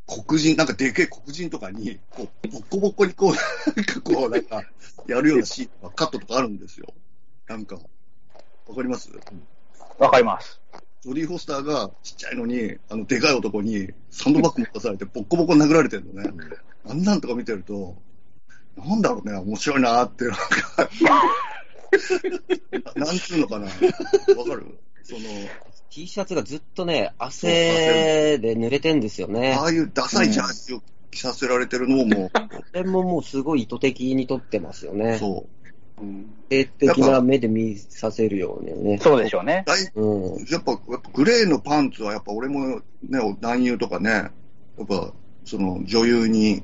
[0.07, 3.33] 黒人、なんかでけえ黒人とかに、こう、ボッコボコにこう、
[3.75, 4.63] なんかこう、なんか、
[5.09, 6.93] やるようなシーンとか、カットとかあるんですよ。
[7.49, 7.77] なんか、
[8.67, 9.11] わかります？
[9.99, 10.61] わかります。
[11.01, 16.31] ジョディ・フォスターがちっちゃいのに、あの、でかい男にサンドバッグ持たされて、ボッコボコ殴られてるのね。
[16.87, 17.97] あんなんとか見てると、
[18.77, 20.41] なんだろうね、面白いなーって、なんか
[22.97, 23.67] なんつうのかな？
[23.67, 24.67] わかる？
[25.03, 25.21] その、
[25.91, 29.55] T シャツがずっとね、汗で濡れてんですよね。
[29.55, 32.31] ああいうダサいジャージを着させられてるのも。
[32.31, 32.41] こ
[32.73, 35.19] れももうすごい意図的に撮ってますよね。
[35.19, 35.47] そ
[35.99, 36.03] う。
[36.03, 38.99] うん、的な目で見させるようにね。
[38.99, 39.65] そうでしょうね。
[39.95, 44.31] うん、やっぱ、やっぱグレーのパンツはやっぱ俺もね、男優とかね、や
[44.83, 45.13] っぱ
[45.45, 46.63] その女優に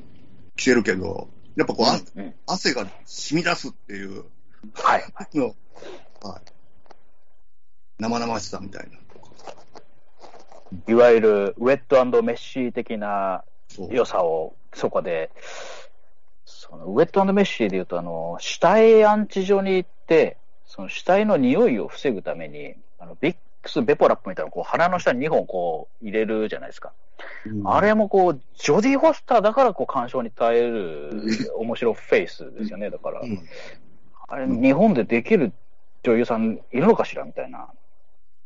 [0.57, 4.25] 着てるけど、やっぱこう、うん、汗が染み出すっていう
[4.75, 5.05] はい。
[5.35, 5.47] の、
[6.23, 6.41] はい。
[7.99, 8.99] 生々しさみたいな。
[10.87, 13.45] いわゆるウェットメッシー的な
[13.91, 15.31] 良さをそこで、
[16.45, 20.37] そのウェットメッシーで言うと、あの、死体安置所に行って、
[20.67, 26.93] その死体の匂いを防ぐために、あのビックスベポラップみたいなこう鼻の下に2本こう入れるじゃないですか。
[27.47, 33.21] うん、あれもこう、ジョディ・ホスターだからこう鑑賞に耐える面白フェイスですよね、だから。
[33.21, 33.49] うん、
[34.29, 35.53] あれ、日本でできる
[36.03, 37.69] 女優さんいるのかしらみたいな。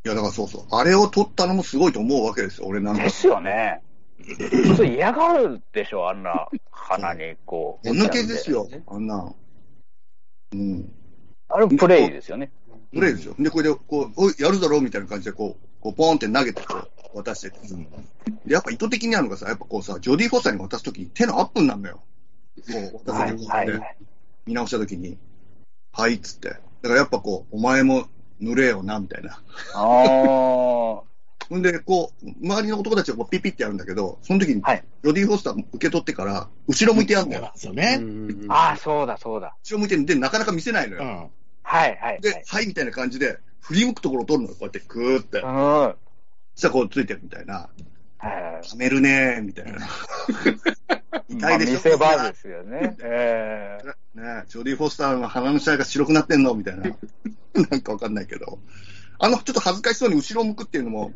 [0.05, 0.63] いや、だからそうそう。
[0.71, 3.03] あれを撮ったのもすごいと思うわけですよ、俺なんか。
[3.03, 3.83] ですよね。
[4.23, 7.91] 普通嫌がるでしょ、あんな鼻にこう。
[7.91, 9.35] お抜けですよ、あんな。
[10.53, 10.93] うん。
[11.49, 12.53] あれプレイですよね。
[12.93, 13.35] プレイですよ。
[13.39, 17.87] で、これで、こう、おやるだろうみたいな感じで、こう、こうポーンって投げて、こう、渡してて、うん、
[18.47, 22.03] やっぱ意図的にあるのがさ、やっぱこうさ、ジョディ・フォスターに渡すときに手のアップになるのよ。
[22.57, 23.97] こう、渡せて、はいはい、
[24.47, 25.19] 見直したときに。
[25.93, 26.49] はいっつって。
[26.49, 28.09] だからやっぱこう、お前も
[28.41, 29.41] 濡れよな、みたいな。
[29.75, 31.03] ああ。
[31.49, 37.53] ほんで、こう、周りの男たちがこうピッピってやるんだけど、その時に、はい、ロディ・フォスター受け取ってから、後ろ向いてやるんだよ。
[37.57, 38.01] そうね。
[38.49, 39.55] ああ、そうだ、そうだ。
[39.63, 41.03] 後ろ向いてるんで、なかなか見せないのよ。
[41.03, 41.31] うん、
[41.63, 42.21] はい、はい。
[42.23, 45.41] で、はい、みたいな感じで、振り向くところを取るのよ、こうやって、ぐーって。
[45.41, 45.95] うん。
[46.55, 47.69] そしたらこうついてるみたいな。
[48.23, 48.43] はい。
[48.69, 49.79] はめるねー、みたいな。
[51.29, 51.73] 痛いでしょ？
[51.75, 52.97] 見せ場ですよね。
[53.03, 56.55] え えー、ねジョディ・フォスターの鼻の下が白くなってんの？
[56.55, 56.83] みたいな。
[57.71, 58.59] なんかわかんないけど。
[59.19, 61.13] あの、ちょっと恥ずかしそうに後ろを向くっていうのも、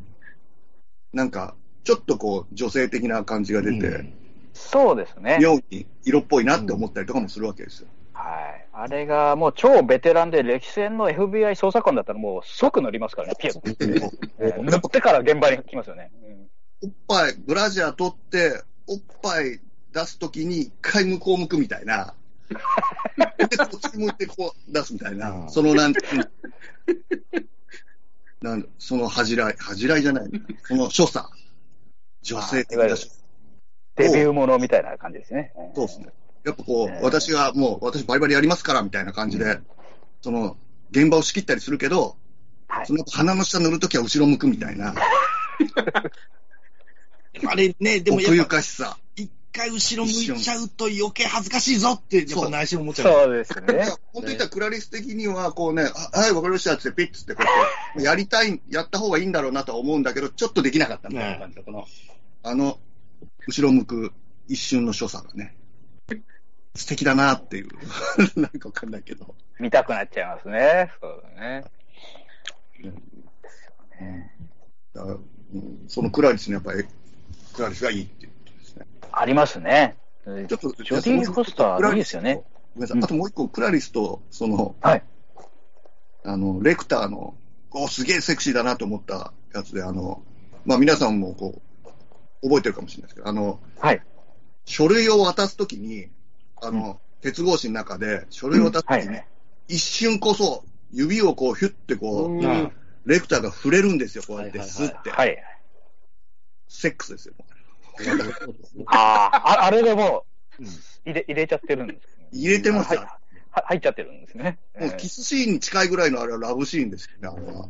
[1.13, 1.55] なんか、
[1.85, 4.13] ちょっとこう、女性的な感じが出て、うん
[4.59, 5.37] そうですね。
[5.39, 7.89] 妙に色っぽいなって思ったりとかもするわけですよ。
[8.15, 8.67] はい。
[8.73, 13.61] あれがもう超ベテランで歴戦の FBI 捜査官だったらもう即乗りますからね、ピュッ
[14.65, 16.11] 乗ってから現場に来ますよね。
[16.27, 16.46] うん
[16.83, 19.61] おっぱい、ブラジャー取って、おっぱい
[19.93, 22.15] 出すときに一回向こう向くみたいな。
[23.39, 25.31] で、こっち向いてこう出すみたいな。
[25.31, 26.01] うんそのなんて
[28.43, 30.31] なんその恥じらい、恥じらいじゃない。
[30.65, 31.29] その所作。
[32.23, 33.11] 女性的な所作。
[33.97, 35.53] デビューものみたいな感じですね。
[35.75, 36.09] そうですね。
[36.45, 39.59] やっぱこう、えー私がもう、私バリバリやりますから、みたいな感じで、
[40.21, 40.57] その、
[40.91, 42.17] 現場を仕切ったりするけど、
[42.69, 44.95] はいその鼻の下塗るときは後ろ向くみたいな、
[47.45, 48.97] あれね、でもや奥ゆっぱ、かしさ。
[49.17, 53.25] 一回後ろ向いちゃうと余計恥ずかしいぞって、やっぱ内心思っちゃう。
[53.25, 53.85] そうですね。
[54.13, 61.87] 本当に言ったらクラリス的には、こうね、あはい、わかりましたってピッつってこうやって、やりたい、やった方がいいんだろうなとは思うんだけど、ちょっとできなかったみたいな感じだ、この、
[62.43, 62.79] あの、
[63.47, 64.13] 後ろ向く
[64.49, 65.57] 一瞬の所作がね、
[66.75, 67.69] 素敵だなっていう、
[68.39, 69.35] なんかわかんないけど。
[69.59, 70.93] 見たくなっちゃいますね。
[71.01, 71.65] そうだね。
[74.95, 75.19] だからう
[75.57, 76.85] んそのクラリスのやっぱり、
[77.57, 78.87] クラリスがいいっていうことですね。
[79.11, 79.97] ありますね。
[80.25, 82.43] ちょっと、ジョディ・フォスター、いいですよね。
[82.75, 83.03] ごめんなさい。
[83.03, 85.03] あともう一個、クラリスと、その、はい。
[86.25, 87.35] あの、レクターの、
[87.71, 90.23] おすげえセクシーだなと思ったやつで、あの、
[90.65, 91.63] まあ皆さんもこ
[92.43, 94.03] う、覚えてるかもしれないですけど、あの、はい。
[94.67, 96.09] 書類を渡すときに、
[96.61, 99.27] あの、鉄格子の中で、書類を渡すときに、はい。
[99.69, 102.73] 一瞬こそ、指をこう、ヒュッてこう、うん
[103.07, 105.11] レクターが触れるんですよ、こうやって、スッて。
[105.11, 105.41] はい。
[106.69, 107.35] セックスですよ。
[108.87, 110.25] ああ、ああれでも
[111.05, 112.29] 入れ、入れちゃってるんですね。
[112.33, 113.09] 入れてますよはい。
[113.51, 114.59] は入っちゃってるんですね。
[114.79, 117.69] もうキスシーンに近いぐらいのあれはラブシーンですよね、あれは。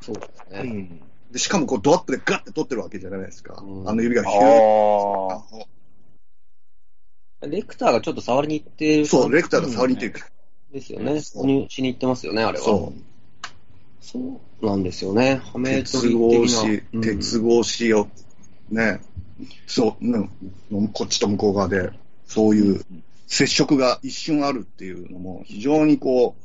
[0.00, 0.60] そうですね。
[0.60, 1.02] うん。
[1.30, 3.62] で、しかもこうドアップでガッて撮ってるわけじゃないですか。
[3.62, 5.66] うんあの指があヒュー。
[7.48, 10.24] レクターがちょっと触りに行ってるそう、レクターが触りに行ってる。
[10.72, 11.12] ですよね。
[11.12, 12.64] 購入しに行ってますよね、あれは。
[12.64, 13.00] そう。
[14.00, 15.40] そうなんですよね。
[15.52, 18.08] はめ鉄取り的格子な。、うん鉄格子を、
[18.72, 19.00] ね、
[19.66, 20.28] そう、ね、
[20.92, 21.90] こっちと向こう側で、
[22.26, 22.84] そういう
[23.26, 26.42] 接触が一瞬あるっていうのも、非常にこう、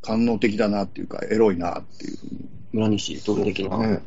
[0.00, 2.48] 官能的だなっていうか、エロいなっていうふうに。
[2.72, 4.02] 村西徹的なね。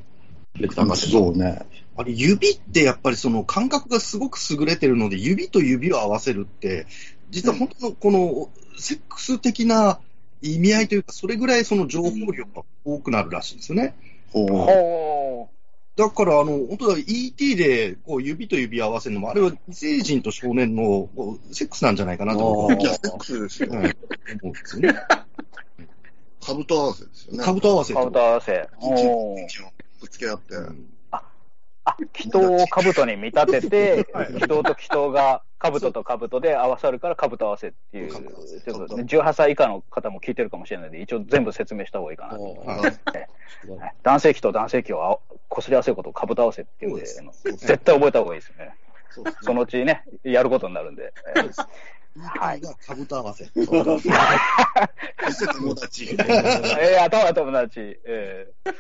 [0.96, 1.62] そうね。
[1.96, 6.86] あれ、指ってやっぱりその感覚がすごく優れてるので、指と指を合わせるって、
[7.30, 10.00] 実は本当のこのセックス的な
[10.42, 13.96] 意味合いというか、それぐらいその情報量が多くなるらしいんですよね。
[14.32, 15.57] ほう。
[15.98, 23.70] ほだから、あの、本当だ、ET でこう指と指を合わせるのも、あれは異星人と少年のこうセックスなんじゃないかなと思あーいや、セックスですよ。
[23.72, 23.86] うん思
[24.44, 25.00] うんですよね。
[26.40, 27.40] 兜合わせですよね。
[27.42, 27.46] う。
[27.46, 28.70] 兜合わせとカブト合わせ。
[28.80, 29.48] おー
[30.00, 30.56] ぶつけ合って。
[30.56, 30.90] うん
[31.84, 39.22] あ、祈祷を兜に見立ててはい、祈祷と祈祷が兜と兜で合わさるから兜合わせっていう、兜合わせということですね。
[39.22, 42.44] 18歳以下の方も聞いてるかもしれないので、一応全部説明した方がいいかなと。
[42.44, 42.94] はいはい
[44.04, 48.76] 男性器と男性器をあこすり合わせることを兜合わせっていうのです絶対覚えた方がいいですね。
[49.10, 51.14] そうですそのうちね、やることになるんで。
[51.36, 51.68] えー
[52.18, 53.46] ET が兜合わせ。
[53.54, 54.02] 友
[55.76, 56.06] 達。
[56.10, 58.00] えー、頭友達。
[58.06, 58.74] えー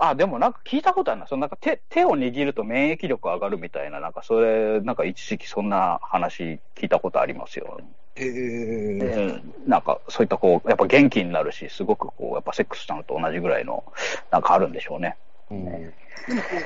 [0.00, 1.26] あ、でもなんか聞いたことあるな。
[1.26, 7.78] そのなんか手、手を握ると免疫力上がるみたいな、なんかそれ、なんか一時期そんな話聞いたことありますよ。
[8.16, 13.84] へーえーなんかそういったこう、やっぱ元気になるし、すごくこう、やっぱセックスしたのと同じぐらいの、
[14.30, 15.16] なんかあるんでしょうね。
[15.50, 16.56] うんでもこ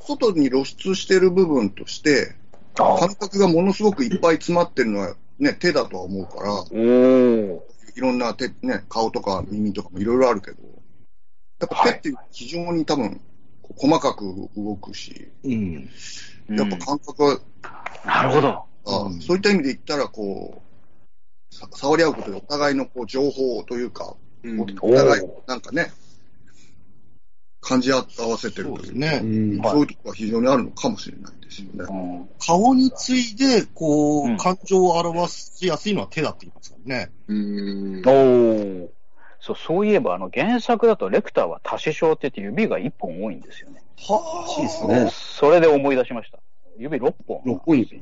[0.00, 2.36] う、外に露出してる部分として、
[2.78, 7.60] あ感覚がものすごくいっぱい詰まってるのは、ね、手だとは思うから、おー。
[7.96, 10.56] いろんな手、ね、顔とか耳とかもいろいろあるけど、
[11.60, 13.20] やっぱ手って非常に多分、
[13.76, 15.90] 細かく動くし、うん。
[16.50, 17.38] やっぱ感覚は、
[18.04, 18.64] なるほど。
[18.86, 20.62] あうんそういった意味で言ったら、こ
[21.50, 25.90] う、さ触り合うことでお互いのこう情報というか、うんお互いなんかね、
[27.60, 29.20] 感じ合わせてるというね。
[29.22, 31.84] うんはいそういうところが非常にあるのかもしれないですよね。
[31.88, 37.10] うん顔についで、こう、うん感情を表しやすいのは手だって言いますからね。
[37.28, 38.88] うんおー
[39.44, 43.82] そう、そういえば、あの、原作だとレクターは多指症って言って指が1本多いんですよね。
[43.98, 45.10] はしいですね。
[45.12, 46.38] それで思い出しました。
[46.78, 47.42] 指6本。
[47.44, 47.98] 六本指。
[47.98, 48.00] っ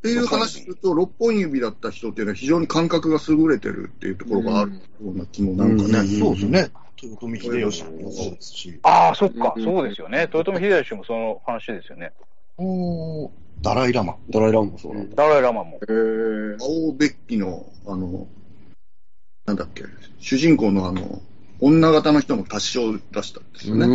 [0.00, 5.98] ていう話すると、六本指だった人っていうのは非常に感覚が優れてるっていうところがあるような気もなんかね。
[5.98, 6.70] うんそうですね。
[7.02, 8.78] 豊臣秀吉もそうですし。
[8.84, 10.30] ああ、そっか、うんそうですよね。
[10.32, 12.12] 豊臣秀吉もその話ですよね。
[12.58, 13.30] おー
[13.62, 14.16] ダライラマ。
[14.28, 15.16] ドライランもそうなんだ。
[15.16, 15.78] ダライラマも。
[15.82, 18.28] へー青ベッキの、あの、
[19.46, 19.84] なんだっけ、
[20.18, 21.22] 主人公のあの、
[21.60, 23.86] 女型の人も多少出したんですよね。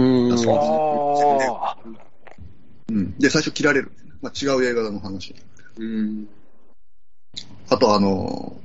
[2.89, 3.17] うん。
[3.19, 3.91] で、最初切られる。
[4.21, 5.35] まあ、違う映画の話。
[5.77, 6.27] うん。
[7.69, 8.61] あとあのー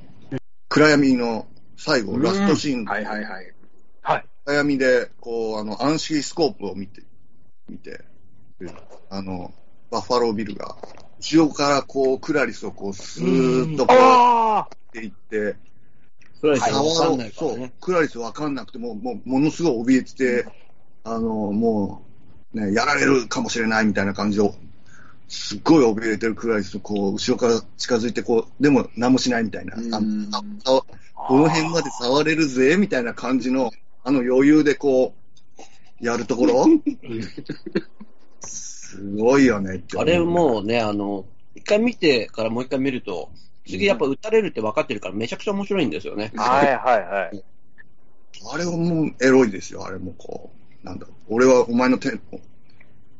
[0.69, 3.53] 暗闇の最後、ラストシーン、はいはいはい。
[4.01, 4.25] はい。
[4.45, 7.03] 暗闇で、こう、あの、暗視スコープを見て、
[7.69, 8.03] 見て、
[9.09, 9.53] あの、
[9.89, 10.75] バッファロービルが、
[11.19, 13.97] 後ろからこう、クラリスをこう、スーッとこう、
[14.59, 15.55] っていって、
[16.41, 20.45] クラリスはわかんないからね。、クラリスわかんなくても、もう、ものすごい怯えてて、
[21.03, 22.03] あの、も
[22.53, 24.53] う、ね、やられるかもしれないみたいな感じを、
[25.27, 30.29] すっごい怯えてるクラリスをこう、後ろから近づいて、こう、でも何もしないみたいな、あうん。
[30.31, 30.81] ああ
[31.15, 33.71] この辺まで触れるぜ、みたいな感じの、
[34.03, 35.13] あの余裕でこ
[36.01, 36.65] う、やるところ？
[38.41, 41.25] すごいよねってあれもうね、あの、
[41.55, 43.29] 一回見てからもう一回見ると、
[43.67, 46.31] 次やっぱ撃たれるって分かってるからめちゃくちゃ面白いんですよね。
[46.35, 47.43] はいはいはい。
[48.51, 50.51] あれはもうエロいですよ、あれもこ
[50.83, 52.19] う、なんだろう、俺はお前の手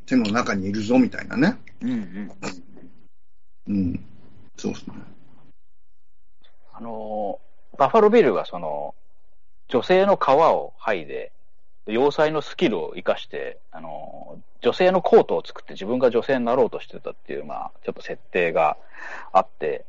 [0.06, 1.58] 手の中にいるぞみたいなね。
[1.82, 2.32] うんうん。
[3.68, 4.06] うん。
[4.56, 4.94] そうですね。
[6.74, 8.96] あのー、バッファロービルがその、
[9.68, 11.34] 女性の皮を剥いで、
[11.88, 18.78] 要塞のスキルを生かして、あのー、女性のコートを作って自分が女性になろうとしてたっていう、まあ、ちょっと設定が
[19.34, 19.86] あって、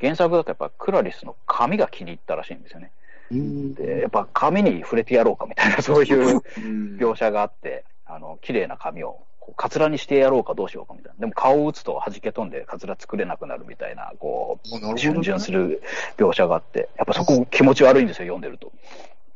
[0.00, 2.90] 原作だとやっぱクラリスの髪が気に入ったらしいんですよね。
[3.30, 11.20] うんで、やっぱ髪に触れてやろうかみたいな、 そういううん描写があって、あの、綺麗な髪を、こうカツラにしてやろうかどうしようかみたいな。
[11.20, 15.82] でも顔を打つと弾け飛んでカツラ作れなくなるみたいな、こう、あなるほど順々する
[16.16, 18.72] 描写があって、やっぱそこ気持ち悪いんですよ、読んでると。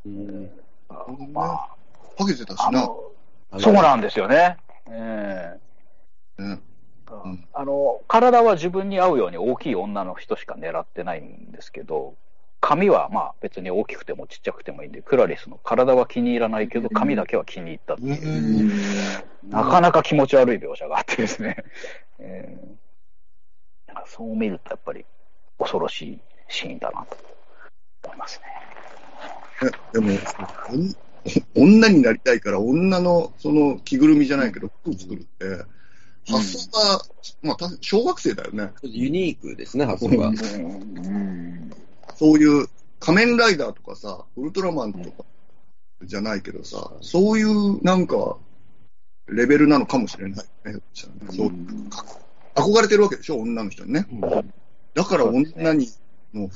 [0.07, 0.51] うん
[1.33, 1.69] まあ、
[2.19, 2.89] ハゲてたしな。
[3.59, 4.57] そうなんですよね。
[4.89, 5.57] え
[6.39, 6.63] えねん
[7.53, 12.17] あの、体は自分に合うように大きい女の人しか狙ってないんですけど、
[12.61, 18.73] 髪はまあ別に大きくてもちっちゃくてもいいんで、クラリスの体は気に入らないけど、髪だけは気に入ったっていう、
[19.49, 21.57] なかなか気持ち悪い描写があってですね。
[22.19, 22.85] ええ
[24.07, 25.05] そう見るとやっぱり
[25.59, 27.17] 恐ろしいシーンだなと
[28.05, 28.45] 思いますね。
[29.63, 30.19] えでも、
[31.55, 35.65] 女になりたいから、女のその着ぐるみじゃないけど、服を作るって、
[36.27, 37.05] 発想が、
[37.43, 38.73] まあ、た小学生だよね。
[38.83, 40.29] ユニークですね、発想が。
[40.29, 41.71] うん
[42.17, 42.69] そういう
[43.01, 45.25] 仮面ライダーとかさ、ウルトラマンとか
[46.03, 48.37] じゃないけどさ、そういうなんか、
[49.27, 50.81] レベルなのかもしれないね。
[51.31, 51.51] そう
[51.91, 52.05] か
[52.55, 54.07] 憧れてるわけでしょ、女の人にね。
[54.95, 55.89] だから女に
[56.33, 56.49] の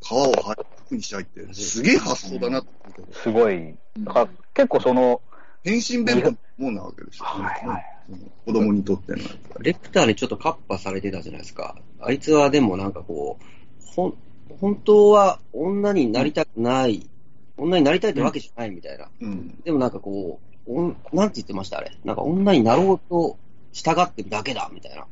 [0.00, 3.74] 皮を剥い服にしたいって、すげえ発想だなって思うけど、すごい。
[4.00, 5.22] だから結構その、
[5.62, 7.97] 変身弁当もんなわけでしょ、はいはい
[8.46, 9.18] 子供にとっての。
[9.60, 11.76] レクターにちょっとカッパされてたじゃないですか。
[12.00, 13.44] あいつはでもなんかこう、
[13.84, 14.14] ほん、
[14.60, 17.08] 本当は女になりたくない、
[17.56, 19.08] 女になりたいってわけじゃないみたいな。
[19.20, 19.60] うん。
[19.62, 21.92] でもなんかこう、おんなんて言ってましたあれ？
[22.04, 23.38] なんか女になろうと
[23.72, 25.06] 従ってるだけだみたいな。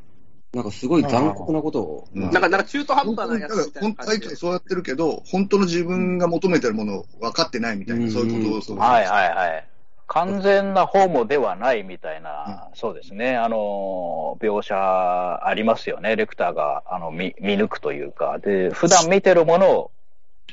[0.54, 2.08] なんかすごい残酷なことを。
[2.14, 8.76] うんなんか、なんか中途半端なやつみたい本当あいつな感じそうやってるけど、本当の自分が求めてるものを分かってないみたいな、うんそういうことを。
[8.78, 9.68] はいはいはい。
[10.08, 13.36] 完全なホモではないみたいな、そうですね。
[13.36, 16.14] あの、描写ありますよね。
[16.14, 18.38] レクターが、あの、見、見抜くというか。
[18.38, 19.90] で、普段見てるもの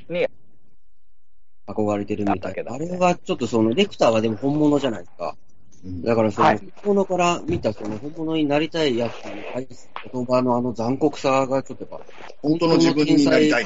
[0.09, 0.27] に、
[1.67, 2.47] 憧れてるみたいな。
[2.49, 5.35] だけどあれはちょっとその、レクターはでも本物じゃないですか。
[5.85, 12.05] うんだからその、はい本物から見たその本物になりたいやつに対する言葉のあの残酷さがちょっとやっぱ、
[12.41, 13.65] 本当の自分になりたい。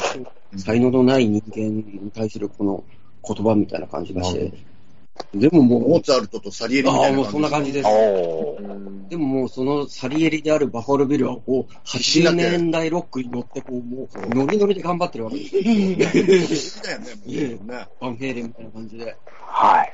[0.58, 2.84] 才能のない人間に対するこの
[3.24, 4.52] 言葉みたいな感じがして。
[5.34, 7.90] でももう、モーツァルトとサリエリみたいなああ、もうそんな感じです。
[9.10, 15.46] でももうそのサリエリであるバファロービルはこう、80年代ロックに乗ってこう、もうノリノリで頑張ってるわけで
[16.56, 16.82] す。
[16.84, 17.88] だよね、もうね。
[18.00, 19.18] バンヘイレンみたいな感じで。
[19.42, 19.94] はい。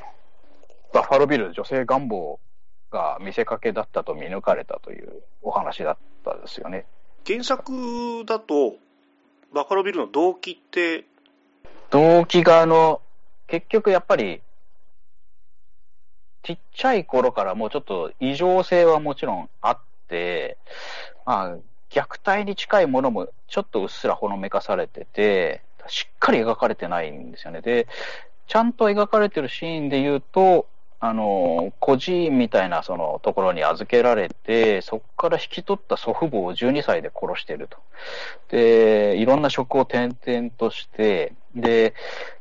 [0.93, 2.39] バッファロービル、女性願望
[2.91, 6.85] が見せかけだったと見抜かれたというお話だったですよね。
[7.25, 7.71] 原作
[8.25, 8.75] だと、
[9.53, 11.05] バッファロービルの動機って、
[11.89, 13.01] 動機があの、
[13.47, 14.42] 結局やっぱり、
[16.43, 20.57] ちっちゃい頃からもうちょっと異常性はもちろんあって、
[21.25, 21.57] まあ、
[21.89, 27.61] 虐待に近いものもちょっとうっすらほのめかされてて、しっかり描かれてないんですよね。
[27.61, 27.87] で、
[28.47, 30.67] ちゃんと描かれてるシーンで言うと、
[30.99, 37.77] あの、孤児院みたいなそのところに預けられて、そこから引き取った祖父母を12歳で殺してると。
[38.49, 41.93] で、いろんな職を転々として、で、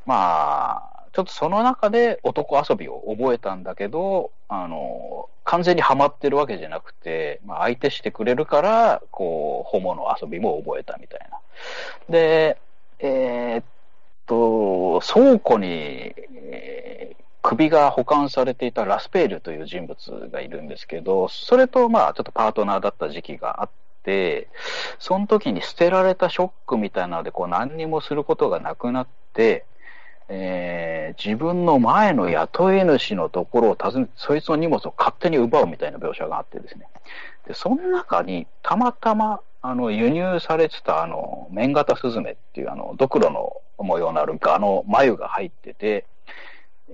[0.07, 11.39] まあ、ちょっとその中で男遊びを覚えたんだけど、あの、完全にハマってるわけじゃなくて、まあ、相手してくれるから、こう、ホモの遊びも覚えたみたいな。
[12.09, 12.59] で、
[12.99, 13.65] えーっ
[14.27, 23.71] と、倉庫に、えー首が保管されていたラスペールという人物がいるんですけど、それとまあちょっとパートナーだった時期があっ
[24.05, 24.49] て、
[24.99, 29.67] その時に捨てられたショックみたいなので、こう何にもすることがなくなって、
[30.35, 36.87] えー、自分の前の雇い主のところを訪ねて、そいつの荷物を勝手に奪うみたいな描写があってですね。
[37.47, 46.07] で、その中にたまたま、あの、輸入されてた、あの、綿型スズメっていう、あの、ドクロの模様のあるガの眉が入ってて、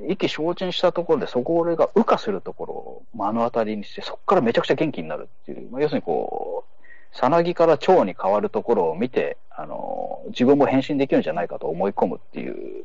[0.09, 12.84] 意気消沈したところで、そこ俺が羽化するところを目の当たりにして、そこからめちゃくちゃ元気になるっていう、まあ、要するにこう、さなぎから蝶に変わるところを見て、あの、自分も変身できるんじゃないかと思い込むっていう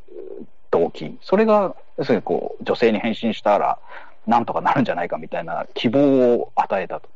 [0.74, 1.18] 動機。
[1.22, 3.80] それが、要するにこう、女性に変身したら、
[4.26, 7.10] なんとかなるんじゃないかみたいな希望を与えたと。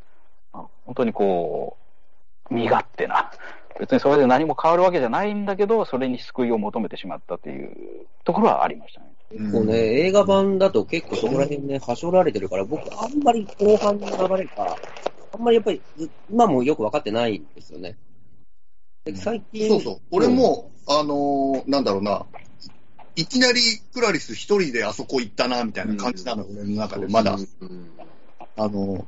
[0.85, 1.77] 本当にこ
[2.49, 3.31] う、身勝手な。
[3.79, 9.07] 別にそれで何も変わるわけじゃないんだけど、それに救いを求めてしまったっていうところはありましたね。
[9.31, 14.77] 結構ね、映画版だと結構そこら辺ね、はしょられてるから、僕あんまり後半の流れが、
[15.33, 15.81] あんまりやっぱり、
[16.29, 17.97] 今もよく分かってないんですよね。
[19.15, 19.67] 最近。
[19.67, 20.01] そうそう。
[20.11, 22.25] 俺も、あのー、なんだろうな、
[23.17, 23.59] いきなり
[23.93, 27.35] クラリス一人であそこ行ったな、みたいな感じなの、俺の中で、まだ。
[28.55, 29.07] あの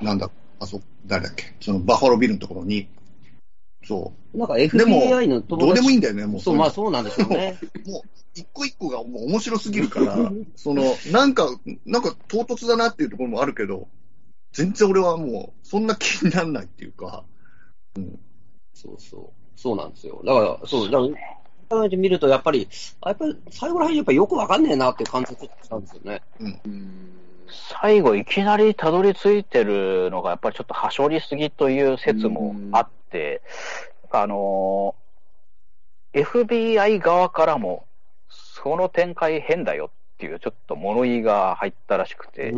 [0.00, 0.28] ー、なんだ、
[0.58, 2.88] あそ、誰だっけ、そのバッファロービルのところに、
[3.84, 4.36] そう。
[4.38, 6.40] なんか FBI のどうでもいいんだよね、もう。
[6.40, 7.56] そう、まあそうなんでしょうね。
[7.86, 8.00] もう、
[8.34, 10.82] 一個一個がもう面白すぎるから、 その、
[11.12, 11.48] なんか、
[11.84, 13.86] なんか唐突だなっていうところもあるけど、
[14.52, 17.24] 全然俺はもう、そんな気にならないっていうか、
[17.96, 18.18] うん。
[18.74, 19.46] そうそう。
[19.54, 20.20] そうなんですよ。
[20.24, 21.36] だから、そう、だから、
[21.68, 22.68] 改めて見ると、やっぱり、
[23.04, 26.22] やっぱり、最後らへんやっぱりよくわかんねえなっていう感じがしたんですよね。
[26.40, 26.60] うん。
[27.80, 33.42] 最後、いきなりたどり着いてるのが、やっぱりちょっとはしょりすぎという説もあって、
[34.10, 34.94] あの、
[36.12, 37.86] FBI 側からも、
[38.28, 42.54] その展開変だよっていう、ちょっと物言いが入ったらしくて、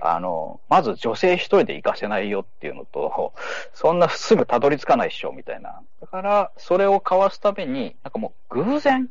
[0.00, 3.32] あの、まず女性一人で行かせないよっていうのと、
[3.74, 5.80] そんなすぐたどり着かないっしょ、みたいな。
[6.00, 9.08] だから、それをかわすために、なんかもう偶然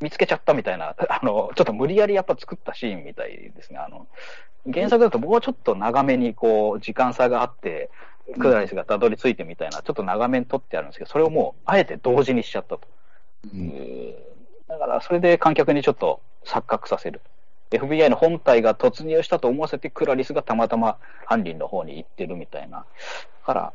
[0.00, 3.78] 見つけちゃったみたいな、 あの、ちょっと無理やりやっぱ作ったシーンみたいですね。
[3.78, 4.06] あの、
[4.72, 7.90] 原作だともうちょっと長めにこう、時間差があって、
[8.38, 12.80] クラリスがたどり着いてみたいな、ちょっと長めに撮ってあるんですけど、それをもう、あえて同時にしちゃったと。
[13.54, 14.14] うん、
[14.68, 17.22] だから、それで観客にちょっと錯覚させる。
[17.70, 22.78] FBI の本体が突入したと思わせて、クラリスがたまたま犯人の方に行ってるみたいな。
[22.78, 22.84] だ
[23.44, 23.72] から、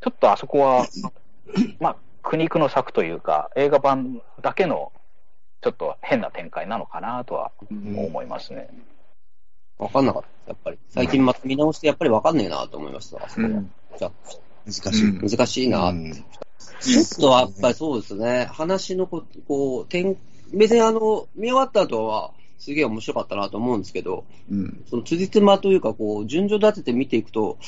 [0.00, 0.86] ちょっとあそこは、
[1.78, 4.92] まあ、苦肉の策というか、映画版だけの
[5.62, 8.68] ちょっと変な展開なのかなとは思いますね。
[9.78, 10.78] わ、かんなかった、やっぱり。
[10.88, 14.10] 最近また見直してやっぱりわかんねえなと思いました、うん、じゃ
[14.66, 15.36] 難しい。
[15.36, 16.12] 難しいなって。
[16.80, 20.16] ちょっとやっぱりそうですね、話のここう、点、
[20.52, 27.58] 別にあの、見終わった後は、すげえ面白かったなと思うんですけど、うん、その辻褄というか、こう、順序立てて見ていくと、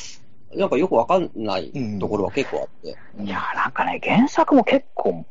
[0.54, 2.96] なんかよくわかんないところは結構あって。
[3.18, 5.24] うん、いや、なんかね、原作も結構、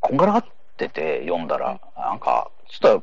[0.00, 0.44] こんがらがっ
[0.76, 3.02] てて読んだら、なんか、ちょっ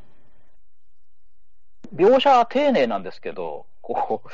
[1.94, 4.28] 描写は丁寧なんですけど、こう、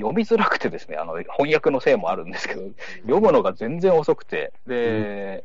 [0.00, 2.62] 読みづらくてですね、あの、翻訳のせいもあるんですけど、
[3.02, 5.44] 読むのが全然遅くて、で、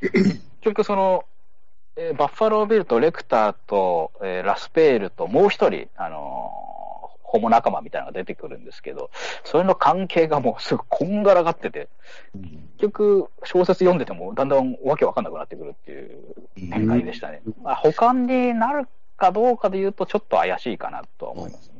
[0.00, 1.24] 結局その、
[2.00, 9.10] えー、バッファロービルとレクターと、えー、ラスペールともう一人、あのー、ホモ仲間みたいなのが出てくるんですけど、
[9.44, 11.88] それの関係がもうすぐこんがらがってて、
[12.78, 17.42] 結局小説読んでてもだんだんわけわかんなくなってくるっていう展開でしたね。
[17.62, 18.86] まあ、保管になる
[19.16, 21.74] かどうかで言うとちょっと怪しいかなとは思いますね。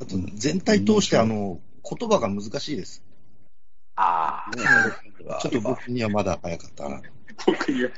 [0.00, 3.02] あと全体通してあの、言葉が難しいです。
[3.96, 5.40] ああ。
[5.40, 7.02] ちょっと僕にはまだ早かったな。
[7.44, 7.90] 僕には。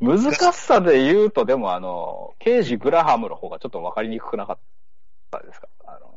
[0.00, 4.58] 難しさで言うと、でもあの、刑事グラハムの方がちょっと分かりにくくなかっ
[5.30, 5.68] たですか？
[5.86, 6.14] あの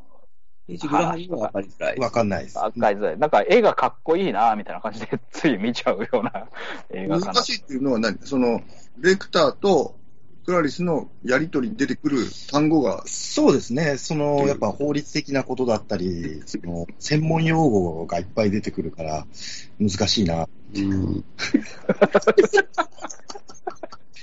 [0.68, 1.96] 刑事グラハムは分かりづらい。
[2.00, 2.58] 分かんないです。
[2.58, 3.18] 分かりづらい。
[3.18, 6.48] なんか絵がかっこいいな、みたいな感じでつい見ちゃうような
[6.92, 7.34] 映画かな。
[7.34, 8.18] 難しいっていうのは何？
[8.24, 8.62] その、
[9.00, 9.96] レクターと
[10.46, 12.18] クラリスのやりとりに出てくる
[12.52, 13.04] 単語が。
[13.06, 13.98] そうですね。
[13.98, 19.26] その、やっぱ法律的なことだったり、その、専門用語がいっぱい出てくるから、
[19.80, 20.50] 難しいな。
[20.76, 21.24] うん。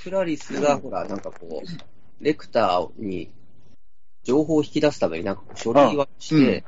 [0.02, 3.30] クラリスが、ほら、なんかこう、レクターに
[4.22, 6.64] 情報を引き出すために、なんか書類はして、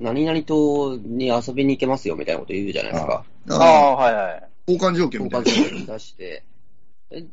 [0.00, 3.24] うん、何々島に遊びに行けますよみたいなこと言うじゃないですか。
[3.50, 4.48] ああ、はいはい。
[4.66, 5.48] 交換条件みたいな。
[5.48, 6.44] 交換条件出して、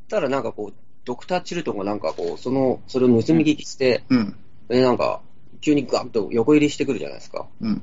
[0.08, 4.36] たらなんかこう、ドクター・チルトンがなんかこう、その、それを盗み聞きして、うん。
[4.68, 5.22] で、なんか、
[5.60, 7.48] 急にガンと横入りしてくるじゃないですか。
[7.62, 7.82] うん。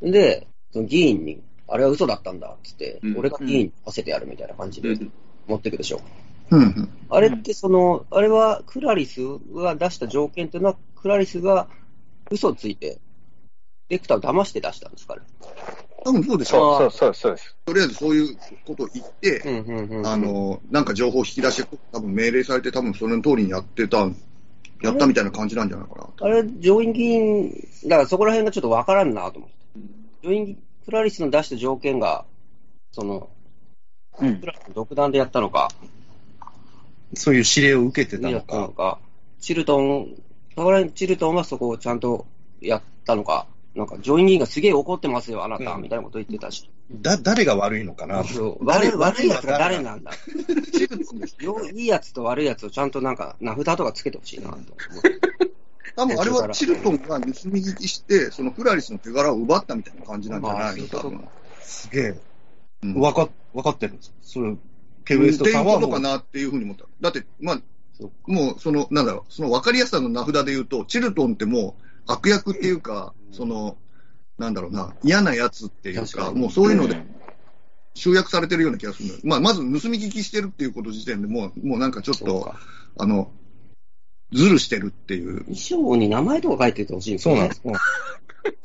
[0.00, 4.96] で、その議員に、あれは嘘だったんだ、っつって、うん、俺が議員にさせてやるみたいな感じで
[5.48, 6.00] 持ってくでしょ。
[6.52, 6.88] うんうん。
[7.08, 9.20] あれってその、あれはクラリス
[9.52, 11.66] が出した条件というのは、クラリスが
[12.30, 13.00] 嘘ついて、
[13.88, 15.22] レクターを騙して出したんですかね。
[16.04, 17.56] 多分そうでしょそうそうそうです。
[17.66, 18.36] とりあえずそういう
[18.66, 24.08] ことを言って、うんうんうんうんあの、なんか情報を引き出して、多分命令されて、多分それの通りにやってた、
[24.82, 26.08] やったみたいな感じなんじゃないかな。
[26.20, 27.50] あれ、上院議員、
[27.84, 30.28] だからそこら辺がちょっとわからんなと思って。
[30.28, 32.24] 上院、クラリスの出した条件が、
[32.92, 33.28] その、
[34.18, 35.68] うんクラリスの独断でやったのか、
[37.14, 38.74] そういう指令を受けてたのやったのか。
[38.74, 38.98] か、
[39.40, 40.14] チルトン、
[40.54, 42.26] そこら辺チルトンはそこをちゃんと
[42.60, 46.68] やったのか、なんか上院議員がすげえ怒ってますよ、あなた、うんみたいなこと言ってたし。
[46.92, 48.24] だ、誰が悪いのかな？
[48.60, 50.10] 悪い悪いやつが誰なんだ？
[50.72, 54.72] チルトンですよいいやつと悪いやつをちゃんとなんか、名札とかつけてほしいなと思って。
[55.96, 61.28] 多分あれはチルトンが盗み聞きして、そのクラリスの手柄を奪ったみたいな感じなんじゃないの、多分。
[61.62, 62.20] すげえ。
[62.82, 64.12] うんわか、わかってるんです。
[64.22, 64.56] それ、
[65.04, 66.86] ケウエストさんはもういうことかなっていうふうに思った。
[67.00, 67.60] だって、まあ
[68.26, 71.82] もう、その、なんだろう、その分かりやすさの名札で言うと、チルトンってもう
[72.12, 73.76] 悪役っていうか、その、
[74.38, 77.02] なんだろうな、嫌なやつっていうか、確かにもうそういうので
[77.94, 79.20] 集約されてるような気がするのよ。
[79.24, 82.54] まあ、まず盗み聞きしてるっていうこと時点でもう、もうなんかちょっと、
[82.98, 83.30] あの、
[84.32, 85.40] ずるしてるっていう。
[85.40, 87.40] 衣装に名前とか書いててほしいんですよね。
[87.40, 87.62] そうなんです。
[87.64, 87.74] うん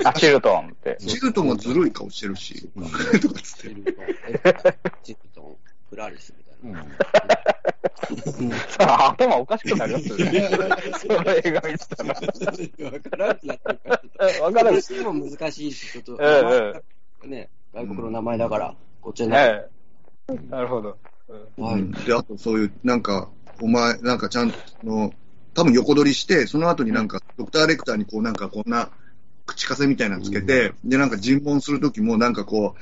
[0.06, 0.98] あ、チルトンって。
[1.02, 2.84] チルトンはずるい顔してるし、うん
[3.20, 3.70] とかつって。
[3.70, 4.06] チルトン、
[5.04, 5.58] チルトン、
[5.90, 6.45] クラリスみ。
[8.68, 10.50] さあ、頭おかしくなりますよね。
[11.00, 12.10] その映画見てたら。
[12.10, 13.60] わからんくなってる。
[13.60, 13.68] か
[14.18, 14.42] ら。
[14.44, 16.82] わからんも難しいし、ちょっと、え
[17.28, 20.40] ね、外国の名前だから、こっちはね、ええ。
[20.50, 20.98] なるほど。
[21.58, 21.82] はい。
[21.82, 23.30] うんで、あとそういう、なんか、
[23.62, 25.14] お前、なんかちゃんと、の
[25.54, 28.92] 多分横取りして、その後になんか、ドクターレクターにこう、なんかこんな、
[29.46, 32.80] 口枷みたいなのつけて、で、なんか尋問するときも、なんかこう、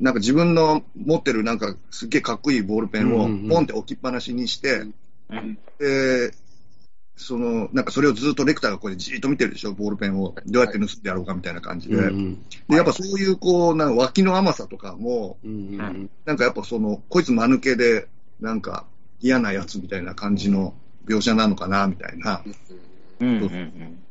[0.00, 4.84] なんか自分の持ってるなんかすっげえかっこいいボールペンをポンって置きっぱなしにして、
[5.30, 6.32] うんで、
[7.16, 10.34] その、なんかそれをずっとレクターがこうじーっと見てるでしょ、ボールペンを。
[10.46, 11.96] どうやって盗んでやろうかみたいな感じで。
[11.96, 18.06] で、やっぱそういうこう、なんか脇の甘さとかも、うんうんなんかやっぱその、こいつ間抜けで、
[18.40, 18.86] なんか
[19.20, 20.74] 嫌なやつみたいな感じの
[21.06, 22.42] 描写なのかな、みたいな、っ
[23.20, 23.42] うんうん。
[23.42, 23.46] う。
[23.46, 24.04] ん。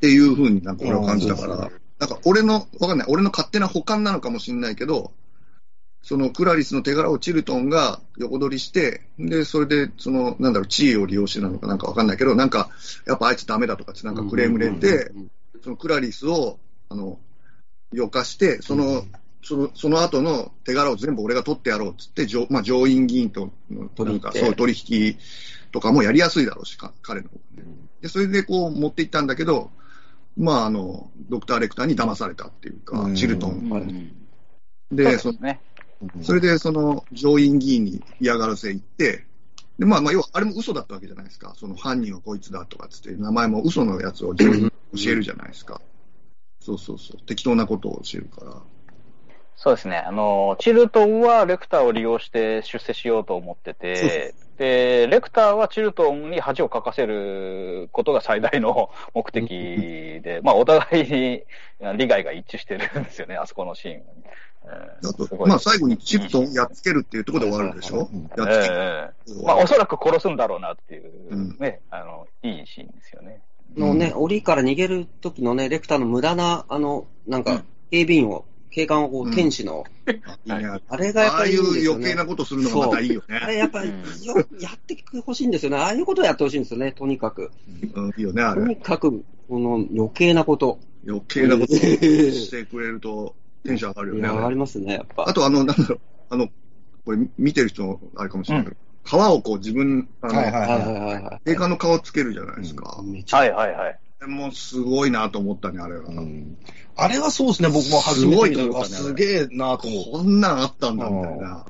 [0.00, 5.12] ていうふうになんか俺は感じたから、なんか俺の、わかんない、俺の勝手な補完なのかもしれないけど、
[6.02, 12.68] そのクラリスの手柄をチルトンが横取りして、で、それで、その、なんだろう、地位を利用してなのかなんかわかんないけど、なんか、
[13.06, 15.30] やっぱあいつダメだとかってなんかクレーム入れて、うん
[15.62, 16.58] そのクラリスを、
[16.90, 17.18] あの、
[17.90, 19.06] よかして、その、
[19.42, 25.18] その、その後の手柄を全部俺が取ってやろうっつって、上まあ、上院議員との、なんか、取引そういう取引
[25.72, 27.68] とかもやりやすいだろうし、か彼の方がね。
[28.02, 29.70] で、それでこう持っていったんだけど、
[30.36, 33.50] まあ、あの、ドクター・レクターに騙されたっていうか、うんチルトン。
[33.52, 34.14] うんはい
[34.92, 35.60] で、そね。
[36.22, 39.24] それで、その、上院議員に嫌がらせ行って、
[39.78, 41.54] で、まあまあ、要は、あれも嘘だったわけじゃないですか。
[41.56, 45.80] その犯人はこいつだとかっつって、名前も嘘のやつを上院に教えるじゃないですか。
[46.60, 47.26] そうそうそう。
[47.26, 48.62] 適当なことを教えるから。
[49.56, 49.96] そうですね。
[49.98, 59.48] あの、チルトンはレクターを利用して出世しようと思ってて、で、レクターはチルトンに恥をかかせることが最大の 目的
[60.22, 61.42] で、まあ、お互いに
[61.96, 64.02] 利害が一致してるんですよね、あそこのシーン。
[64.66, 68.08] うまあ最後にチルトンをやっつけるっていうところで終わるでしょ？
[68.10, 68.22] うん。
[68.22, 68.74] やっつける。
[68.78, 71.56] ええまあ、おそらく殺すんだろうなっていう、うん。
[71.58, 73.42] ね、あの、いいシーンですよね。
[73.76, 78.44] のね、檻から逃げる時のね、レクターの無駄な、あの、なんかうん、警備員を、
[78.74, 79.84] 警官をこう、うん天使の、
[80.48, 81.92] あいいねあれがやっああいぱりいいんですよね。
[81.92, 83.58] う余計なことするのがまたいいよあれね。
[83.58, 85.76] やっぱり、よやってほしいんですよね。
[85.76, 87.52] ああいうことをやってほしいんですよね、とにかく。
[87.94, 88.66] うん、いいよね、あとれ。
[88.66, 90.80] にかく、この余計なこと。
[91.06, 94.28] 余計なことを してくれるとテンション上がるよね。
[94.28, 95.28] 上がりますね、やっぱ。
[95.28, 96.48] あと、あの、なんだろう、あの、
[97.04, 103.00] これ見てる人、あれかもしれないけど、皮をこう自分、あの、はいはいはいはいの顔つけるじゃないですか。
[103.04, 104.00] めちゃはいはいはい。
[104.26, 106.08] もうすごいなと思ったね、あれは。
[106.08, 106.56] うん
[106.96, 110.04] あれはそうですね、僕も初めて見たすごいと思ったねあすげえなと思う。
[110.12, 111.66] こんなんあったんだ、みたいな。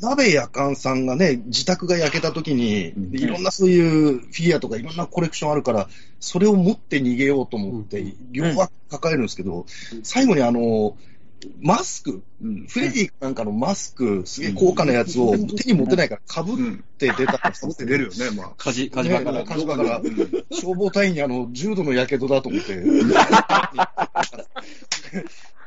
[0.00, 5.88] 鍋やかんさんがね、自宅が焼けた時に、うんいろんなそういうフィギュアとかいろんなコレクションあるから、
[6.20, 9.66] それを持って逃げようと思って、両脇抱えるんですけど、
[10.04, 10.96] 最後にあの、
[11.60, 12.66] マスク、うん。
[12.66, 16.84] フレディかなんかのマスク、すげえ高価なやつを手に持てないから被っうん。
[16.98, 18.50] て出たら、持って出るよね、まあ。
[18.56, 19.44] 火事、火事場からね。
[19.46, 20.00] 火事場から
[20.50, 22.82] 消防隊員にあの、重度の火傷だと思って。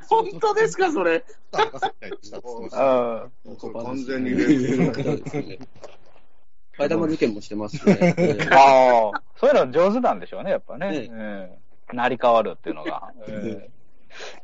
[0.07, 1.23] 本当ですか、それ？
[1.53, 4.37] 博士みたいでしたって言ってましたあ完全にね。
[6.77, 7.97] 替え玉事件もしてますしね。
[8.17, 10.89] え えああ、そういうの上手なんでしょうね、やっぱね。
[10.91, 13.11] ねうん成り変わるっていうのが。
[13.27, 13.69] え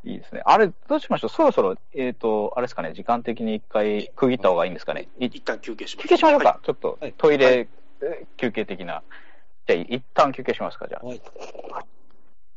[0.03, 0.41] いいですね。
[0.45, 1.30] あれ、どうしましょう？
[1.30, 5.07] そろそろ、えっ、ー、と、あれですかね、時間的に一回区切った方がいいんですかね。
[5.19, 6.10] 一旦休憩しましょう。
[6.10, 6.49] 休憩しましょうか。
[6.49, 7.68] はい、ちょっと、トイレ、はい、
[8.38, 9.03] 休憩的な。
[9.68, 11.06] じゃあ、一旦休憩しますか、じゃあ。
[11.06, 11.22] はい